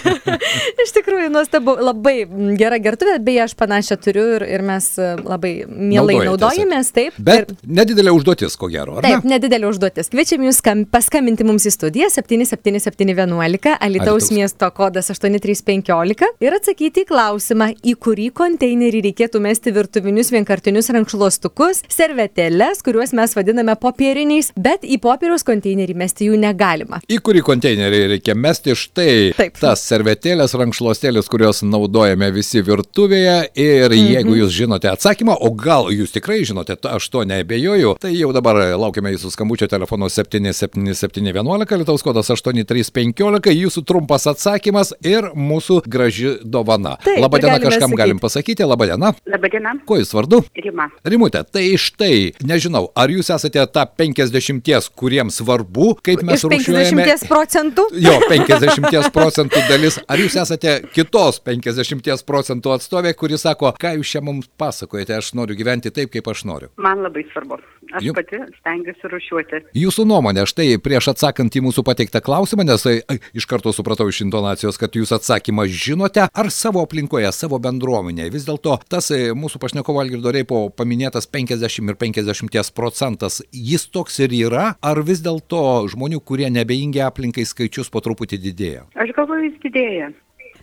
iš 0.83 0.91
tikrųjų, 0.97 1.29
nuostabu, 1.31 1.77
labai 1.87 2.17
gera 2.59 2.81
gertuvė, 2.83 3.15
beje, 3.23 3.45
aš 3.45 3.55
panašią 3.59 3.99
turiu 4.03 4.25
ir, 4.35 4.47
ir 4.57 4.65
mes 4.67 4.89
labai 4.99 5.53
mielai 5.69 6.19
naudojamės. 6.25 6.91
Taip. 6.99 7.15
Bet 7.15 7.53
ir... 7.55 7.63
nedidelė 7.79 8.11
užduotis, 8.17 8.59
ko 8.59 8.67
gero. 8.73 8.99
Taip, 9.05 9.23
ne? 9.23 9.37
nedidelė 9.37 9.58
užduotis. 9.67 10.11
Kviečiam 10.13 10.45
jūs 10.45 10.61
paskambinti 10.93 11.47
mums 11.47 11.65
į 11.65 11.73
studiją 11.73 12.11
77711, 12.13 13.75
Alitaus 13.79 14.29
miesto 14.35 14.69
kodas 14.75 15.09
8315 15.11 16.31
ir 16.45 16.59
atsakyti 16.61 17.03
į 17.03 17.09
klausimą, 17.09 17.73
į 17.83 17.97
kurį 17.99 18.29
konteinerį 18.37 19.03
reikėtų 19.09 19.41
mesti 19.43 19.73
virtuvį 19.75 20.19
pliušinius 20.19 20.33
vienkartinius 20.33 20.89
rankšluostukus, 20.91 21.83
servetėlės, 21.91 22.81
kuriuos 22.83 23.13
mes 23.15 23.31
vadiname 23.37 23.75
popieriniais, 23.79 24.51
bet 24.59 24.83
į 24.83 24.99
popieriaus 24.99 25.45
konteinerį 25.47 25.95
mesti 25.95 26.27
jų 26.27 26.39
negalima. 26.39 26.99
Į 27.07 27.19
kurį 27.23 27.43
konteinerį 27.47 28.01
reikia 28.13 28.35
mesti 28.35 28.75
štai 28.75 29.31
Taip. 29.37 29.59
tas 29.61 29.83
servetėlės, 29.87 30.55
rankšluostėlės, 30.59 31.29
kurios 31.31 31.63
naudojame 31.63 32.31
visi 32.35 32.59
virtuvėje 32.65 33.37
ir 33.55 33.87
mhm. 33.87 34.09
jeigu 34.15 34.35
jūs 34.41 34.55
žinote 34.55 34.91
atsakymą, 34.91 35.37
o 35.39 35.53
gal 35.55 35.89
jūs 35.93 36.11
tikrai 36.15 36.41
žinote, 36.43 36.75
aš 36.89 37.09
to 37.09 37.23
nebejoju, 37.23 37.95
tai 38.01 38.13
jau 38.17 38.33
dabar 38.35 38.59
laukiame 38.75 39.13
jūsų 39.15 39.33
skambučio 39.49 39.67
telefonu 39.67 40.05
77711, 40.05 41.77
Lietuvos 41.77 42.03
kodas 42.05 42.29
8315, 42.29 43.49
jūsų 43.49 43.81
trumpas 43.87 44.27
atsakymas 44.29 44.91
ir 45.01 45.31
mūsų 45.33 45.79
graži 45.89 46.35
dovana. 46.43 46.97
Labadiena 47.17 47.57
kažkam 47.57 47.89
sakyti. 47.89 47.97
galim 47.97 48.19
pasakyti, 48.19 48.63
labadiena. 48.63 49.13
Labadiena. 49.25 49.73
Kuo 49.89 49.97
jūs 49.97 50.13
vardu? 50.13 50.43
Rima. 50.53 50.89
Rimutė, 51.01 51.41
tai 51.49 51.63
štai, 51.81 52.35
nežinau, 52.45 52.91
ar 52.93 53.09
jūs 53.09 53.31
esate 53.33 53.65
ta 53.73 53.87
50, 53.89 54.91
kuriems 54.93 55.41
svarbu, 55.41 55.95
kaip 56.05 56.21
mes 56.21 56.45
rūšiuojame. 56.45 57.07
50 57.09 57.27
procentų? 57.31 57.87
Jo, 58.05 58.19
50 58.29 59.09
procentų 59.13 59.65
dalis. 59.69 59.97
Ar 60.07 60.21
jūs 60.21 60.37
esate 60.43 60.77
kitos 60.93 61.41
50 61.41 62.25
procentų 62.27 62.75
atstovė, 62.77 63.15
kuri 63.17 63.41
sako, 63.41 63.73
ką 63.81 63.97
jūs 63.97 64.13
čia 64.13 64.21
mums 64.21 64.49
pasakojate, 64.61 65.17
aš 65.17 65.33
noriu 65.33 65.57
gyventi 65.57 65.89
taip, 65.93 66.13
kaip 66.13 66.29
aš 66.29 66.45
noriu? 66.45 66.73
Man 66.77 67.01
labai 67.01 67.25
svarbu. 67.33 67.57
Aš 67.97 68.05
Jum... 68.05 68.13
pati 68.13 68.37
stengiuosi 68.59 69.09
rūšiuoti. 69.09 69.38
Jūsų 69.77 70.05
nuomonė, 70.09 70.45
štai 70.49 70.67
prieš 70.83 71.11
atsakant 71.13 71.55
į 71.55 71.63
mūsų 71.65 71.83
pateiktą 71.87 72.21
klausimą, 72.23 72.65
nes 72.67 72.85
iš 73.33 73.47
karto 73.49 73.73
supratau 73.75 74.09
iš 74.11 74.21
intonacijos, 74.25 74.79
kad 74.81 74.95
jūs 74.95 75.13
atsakymą 75.15 75.67
žinote, 75.69 76.27
ar 76.27 76.51
savo 76.53 76.83
aplinkoje, 76.85 77.29
savo 77.35 77.59
bendruomenėje. 77.63 78.33
Vis 78.33 78.47
dėlto 78.47 78.79
tas 78.91 79.11
e, 79.15 79.33
mūsų 79.37 79.61
pašnekovo 79.63 80.03
Algirdo 80.03 80.33
Reipo 80.35 80.65
paminėtas 80.75 81.29
50 81.29 81.93
ir 81.93 81.99
50 81.99 82.73
procentas, 82.77 83.41
jis 83.51 83.87
toks 83.89 84.19
ir 84.23 84.33
yra, 84.45 84.71
ar 84.81 85.03
vis 85.05 85.23
dėlto 85.25 85.61
žmonių, 85.91 86.23
kurie 86.23 86.49
nebeingia 86.53 87.09
aplinkai 87.09 87.47
skaičius 87.47 87.91
po 87.93 88.03
truputį 88.05 88.41
didėja? 88.49 88.87
Aš 88.99 89.15
galvoju, 89.17 89.49
jis 89.49 89.61
didėja. 89.65 90.11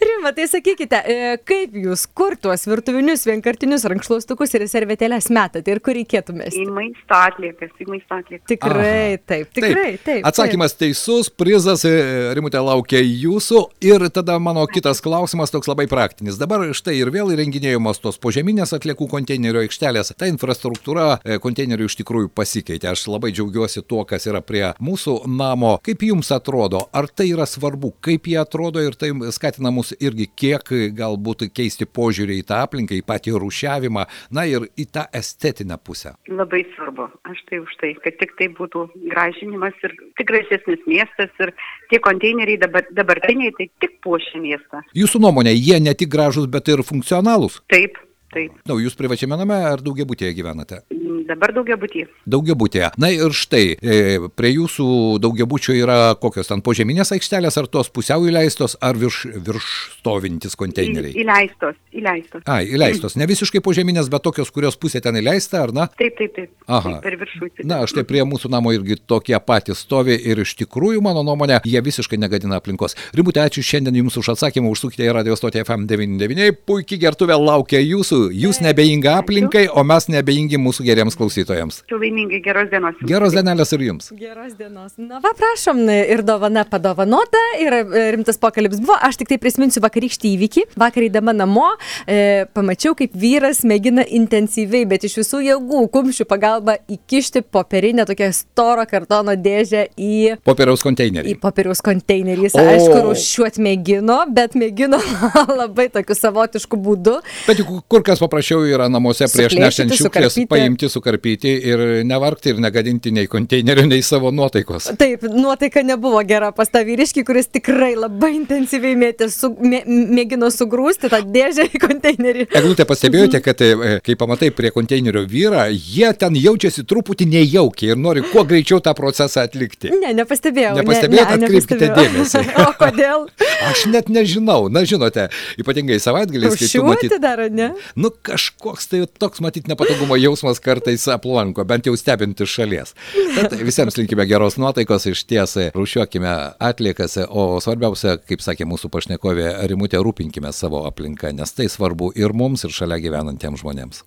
Rima, 0.01 0.33
tai 0.37 0.45
sakykite, 0.51 0.99
e, 1.09 1.37
kaip 1.49 1.77
jūs 1.81 2.05
kur 2.17 2.35
tuos 2.41 2.67
virtuvinius 2.69 3.25
vienkartinius 3.29 3.87
rankšluostukus 3.89 4.53
ir 4.59 4.67
servetėlės 4.69 5.31
metate 5.33 5.73
ir 5.73 5.81
kur 5.85 5.97
reikėtų 5.97 6.35
mesti? 6.37 6.65
Į 6.67 6.75
maisto 6.75 7.17
atliekas, 7.17 7.73
į 7.81 7.87
maisto 7.89 8.19
atliekas. 8.19 8.45
Tikrai, 8.51 9.17
taip, 9.25 9.53
tikrai, 9.57 9.93
taip. 9.97 10.05
taip. 10.05 10.27
Atsakymas 10.29 10.77
teisus, 10.77 11.31
prizas, 11.33 11.87
e, 11.89 11.95
Rimutė 12.37 12.61
laukia 12.61 13.01
jūsų. 13.01 13.63
Ir 13.87 14.05
tada 14.13 14.37
mano 14.43 14.67
kitas 14.69 15.01
klausimas 15.05 15.55
toks 15.55 15.71
labai 15.71 15.87
praktinis. 15.89 16.37
Dabar 16.41 16.67
štai 16.77 16.99
ir 17.01 17.13
vėl 17.15 17.33
įrenginėjamos 17.33 18.03
tos 18.05 18.21
požeminės 18.21 18.75
atliekų 18.77 19.09
konteinerio 19.13 19.65
aikštelės. 19.65 20.13
Ta 20.19 20.29
infrastruktūra 20.29 21.21
e, 21.23 21.41
konteinerių 21.43 21.89
iš 21.89 21.99
tikrųjų 22.03 22.33
pasikeitė. 22.37 22.91
Aš 22.93 23.07
labai 23.13 23.33
džiaugiuosi 23.33 23.85
tuo, 23.89 24.05
kas 24.09 24.29
yra 24.29 24.43
prie 24.45 24.67
mūsų 24.83 25.23
namo. 25.31 25.77
Kaip 25.87 26.05
jums 26.05 26.33
atrodo, 26.37 26.85
ar 26.93 27.09
tai 27.09 27.31
yra 27.33 27.49
svarbu, 27.49 27.95
kaip 28.05 28.29
jie 28.29 28.39
atrodo 28.43 28.85
ir 28.85 28.99
tai 28.99 29.13
skatina 29.33 29.73
mus 29.87 29.95
irgi 30.03 30.27
kiek 30.35 30.71
galbūt 30.97 31.47
keisti 31.55 31.87
požiūrį 31.87 32.41
į 32.41 32.47
tą 32.49 32.63
aplinką, 32.65 32.97
į 32.97 33.05
patį 33.07 33.37
rušiavimą, 33.43 34.07
na 34.31 34.47
ir 34.47 34.67
į 34.77 34.87
tą 34.91 35.07
estetinę 35.15 35.79
pusę? 35.79 36.17
Labai 36.29 36.65
svarbu. 36.75 37.09
Aš 37.27 37.43
tai 37.51 37.61
už 37.61 37.73
tai, 37.81 37.95
kad 38.03 38.19
tik 38.21 38.35
tai 38.39 38.49
būtų 38.49 38.87
gražinimas 39.11 39.75
ir 39.85 39.95
tik 40.19 40.27
gražesnis 40.31 40.83
miestas 40.87 41.31
ir 41.41 41.53
tie 41.91 42.01
konteineriai 42.03 42.59
dabar, 42.59 42.87
dabartiniai 42.91 43.55
tai 43.59 43.69
tik 43.81 43.99
puošia 44.03 44.41
miestą. 44.43 44.83
Jūsų 44.97 45.23
nuomonė, 45.23 45.55
jie 45.55 45.79
ne 45.81 45.95
tik 45.95 46.11
gražus, 46.11 46.49
bet 46.51 46.69
ir 46.69 46.83
funkcionalūs? 46.87 47.61
Taip, 47.71 47.99
taip. 48.35 48.55
Na, 48.65 48.75
nu, 48.75 48.81
jūs 48.85 48.99
privačiame 48.99 49.39
name 49.39 49.59
ar 49.71 49.83
daugiabutėje 49.85 50.35
gyvenate? 50.39 50.83
Dabar 51.27 51.53
daugiabutį. 51.57 52.05
Daugiabutėje. 52.29 52.91
Na 53.03 53.11
ir 53.15 53.35
štai, 53.35 53.65
e, 53.81 53.97
prie 54.39 54.53
jūsų 54.55 54.87
daugiabučio 55.23 55.75
yra 55.75 56.15
kokios 56.21 56.51
ten 56.51 56.63
požeminės 56.63 57.11
aikštelės, 57.17 57.57
ar 57.59 57.67
tos 57.67 57.91
pusiau 57.91 58.27
įleistos, 58.29 58.77
ar 58.81 58.99
virš, 59.01 59.25
virš 59.47 59.71
stovintis 59.99 60.55
konteineriai? 60.59 61.15
Į, 61.15 61.25
įleistos, 61.25 61.79
įleistos. 61.97 62.45
A, 62.47 62.61
įleistos. 62.63 63.17
Ne 63.19 63.27
visiškai 63.27 63.63
požeminės, 63.65 64.11
bet 64.13 64.23
tokios, 64.27 64.53
kurios 64.55 64.79
pusė 64.79 65.03
ten 65.03 65.19
įleista, 65.19 65.65
ar 65.67 65.75
na? 65.75 65.89
Taip, 65.99 66.15
taip, 66.21 66.35
taip. 66.37 66.53
Aha. 66.67 66.97
Taip, 66.97 67.03
per 67.09 67.19
viršų. 67.23 67.51
Na, 67.67 67.83
štai 67.91 68.07
prie 68.07 68.23
mūsų 68.29 68.51
namo 68.53 68.73
irgi 68.77 68.99
tokie 69.03 69.37
patys 69.43 69.83
stovi 69.83 70.15
ir 70.15 70.41
iš 70.45 70.55
tikrųjų, 70.63 71.03
mano 71.05 71.25
nuomonė, 71.27 71.59
jie 71.67 71.83
visiškai 71.83 72.21
negadina 72.23 72.61
aplinkos. 72.61 72.95
Rimutė, 73.17 73.43
ačiū 73.47 73.65
šiandien 73.67 73.99
Jums 74.03 74.19
už 74.21 74.33
atsakymą, 74.37 74.71
užsukite 74.71 75.07
į 75.07 75.15
radio 75.17 75.37
stotį 75.39 75.65
FM99, 75.65 76.55
puikiai 76.69 77.03
gertuvė 77.07 77.39
laukia 77.41 77.83
Jūsų, 77.83 78.21
Jūs 78.37 78.63
nebeinga 78.65 79.19
aplinkai, 79.23 79.67
o 79.73 79.85
mes 79.87 80.11
nebeingi 80.13 80.61
mūsų 80.61 80.87
geriems 80.87 81.16
klausytojams. 81.19 81.83
Ačiū 81.87 81.99
laimingai, 82.01 82.41
geros 82.45 82.71
dienos. 82.73 83.01
Geros 83.09 83.37
dienelės 83.37 83.73
ir 83.77 83.85
jums. 83.87 84.11
Geros 84.17 84.57
dienos. 84.59 84.95
Na, 85.01 85.21
va, 85.25 85.33
prašom, 85.37 85.83
ir 85.91 86.23
dovana 86.27 86.65
padovanota, 86.69 87.43
ir 87.63 87.75
e, 87.81 88.05
rimtas 88.15 88.41
pokalbis 88.43 88.81
buvo. 88.83 88.97
Aš 89.07 89.21
tik 89.21 89.31
tai 89.33 89.39
prisiminsiu 89.43 89.83
vakarykštį 89.85 90.33
įvykį. 90.37 90.65
Vakar 90.81 91.07
įdama 91.07 91.35
namo, 91.37 91.69
e, 92.07 92.47
pamačiau, 92.57 92.97
kaip 92.99 93.15
vyras 93.17 93.63
mėgina 93.67 94.05
intensyviai, 94.07 94.87
bet 94.89 95.07
iš 95.09 95.19
visų 95.23 95.43
jėgų, 95.47 95.83
kumščių 95.95 96.29
pagalba 96.29 96.79
įkišti 96.93 97.45
popierinę 97.55 98.07
tokią 98.09 98.31
storą 98.37 98.87
kartono 98.91 99.37
dėžę 99.39 99.87
į... 99.97 100.37
Popieriaus 100.47 100.85
konteinerį. 100.87 101.35
Į 101.35 101.41
popieriaus 101.43 101.83
konteinerį. 101.85 102.49
Jis, 102.49 102.59
aišku, 102.61 102.99
rušiuot 103.09 103.61
mėgino, 103.63 104.19
bet 104.33 104.57
mėgino 104.59 105.01
labai 105.61 105.89
tokiu 105.95 106.17
savotišku 106.19 106.79
būdu. 106.81 107.19
Bet 107.47 107.63
juk 107.63 107.73
kur 107.91 108.05
kas 108.07 108.23
paprasčiau 108.23 108.65
yra 108.69 108.89
namuose 108.93 109.29
prieš 109.31 109.57
nešant 109.59 109.95
šiukšlės 109.97 110.39
paimti, 110.51 110.91
sukarpyti 111.07 111.49
ir 111.63 111.79
nevargti 112.05 112.51
ir 112.51 112.61
negadinti 112.61 113.13
nei 113.15 113.27
konteinerio, 113.27 113.87
nei 113.87 114.03
savo 114.03 114.31
nuotaikos. 114.31 114.91
Taip, 114.99 115.23
nuotaika 115.23 115.83
nebuvo 115.87 116.21
gera 116.27 116.51
pas 116.53 116.69
tą 116.73 116.83
vyriškį, 116.87 117.23
kuris 117.27 117.47
tikrai 117.55 117.95
labai 117.95 118.33
intensyviai 118.35 118.97
mėtė, 118.99 119.29
su, 119.31 119.53
mė, 119.61 119.85
mėgino 119.87 120.51
sugrūsti 120.51 121.11
tą 121.13 121.21
dėžę 121.23 121.69
į 121.71 121.83
konteinerį. 121.83 122.49
Eglutė, 122.59 122.87
pastebėjote, 122.89 123.41
kad 123.45 123.63
e, 123.63 123.99
kai 124.05 124.17
pamatai 124.19 124.51
prie 124.57 124.73
konteinerio 124.75 125.23
vyrą, 125.31 125.69
jie 125.71 126.11
ten 126.19 126.35
jaučiasi 126.41 126.87
truputį 126.89 127.29
nejaukiai 127.37 127.95
ir 127.95 128.03
nori 128.03 128.25
kuo 128.33 128.45
greičiau 128.49 128.83
tą 128.83 128.95
procesą 128.99 129.47
atlikti. 129.47 129.93
Ne, 129.95 130.13
nepastebėjau. 130.23 130.75
Nepastebėjote, 130.81 131.39
ne, 131.39 131.47
atkreipkite 131.47 131.93
dėmesį. 132.01 132.45
o 132.67 132.69
kodėl? 132.81 133.29
Aš 133.71 133.87
net 133.93 134.11
nežinau. 134.13 134.67
Na, 134.73 134.83
žinote, 134.89 135.29
ypatingai 135.61 136.01
savaitgaliais, 136.03 136.59
kai 136.59 136.71
tu 136.73 136.85
matyt. 136.87 137.17
dar, 137.23 137.47
ne? 137.53 137.71
Nu, 137.99 138.11
kažkoks 138.11 138.91
tai 138.91 139.05
toks, 139.07 139.43
matyt, 139.45 139.71
nepatogumo 139.71 140.19
jausmas 140.19 140.61
kartais 140.63 140.96
aplanko, 141.13 141.65
bent 141.69 141.89
jau 141.89 141.95
stebint 141.99 142.41
iš 142.41 142.55
šalies. 142.59 142.95
Tad 143.37 143.57
visiems 143.61 143.99
linkime 144.01 144.27
geros 144.29 144.59
nuotaikos, 144.61 145.09
iš 145.11 145.25
tiesai 145.29 145.69
rušiuokime 145.75 146.33
atliekas, 146.71 147.19
o 147.29 147.61
svarbiausia, 147.63 148.17
kaip 148.25 148.45
sakė 148.45 148.69
mūsų 148.69 148.91
pašnekovė 148.95 149.53
Rimutė, 149.71 150.01
rūpinkime 150.03 150.53
savo 150.57 150.85
aplinką, 150.89 151.33
nes 151.37 151.53
tai 151.57 151.69
svarbu 151.73 152.13
ir 152.19 152.35
mums, 152.37 152.67
ir 152.67 152.75
šalia 152.75 153.01
gyvenantiems 153.03 153.63
žmonėms. 153.65 154.03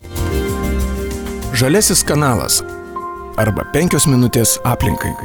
Žalesis 1.60 2.06
kanalas 2.08 2.62
arba 3.39 3.65
penkios 3.73 4.06
minutės 4.10 4.60
aplinkai. 4.67 5.15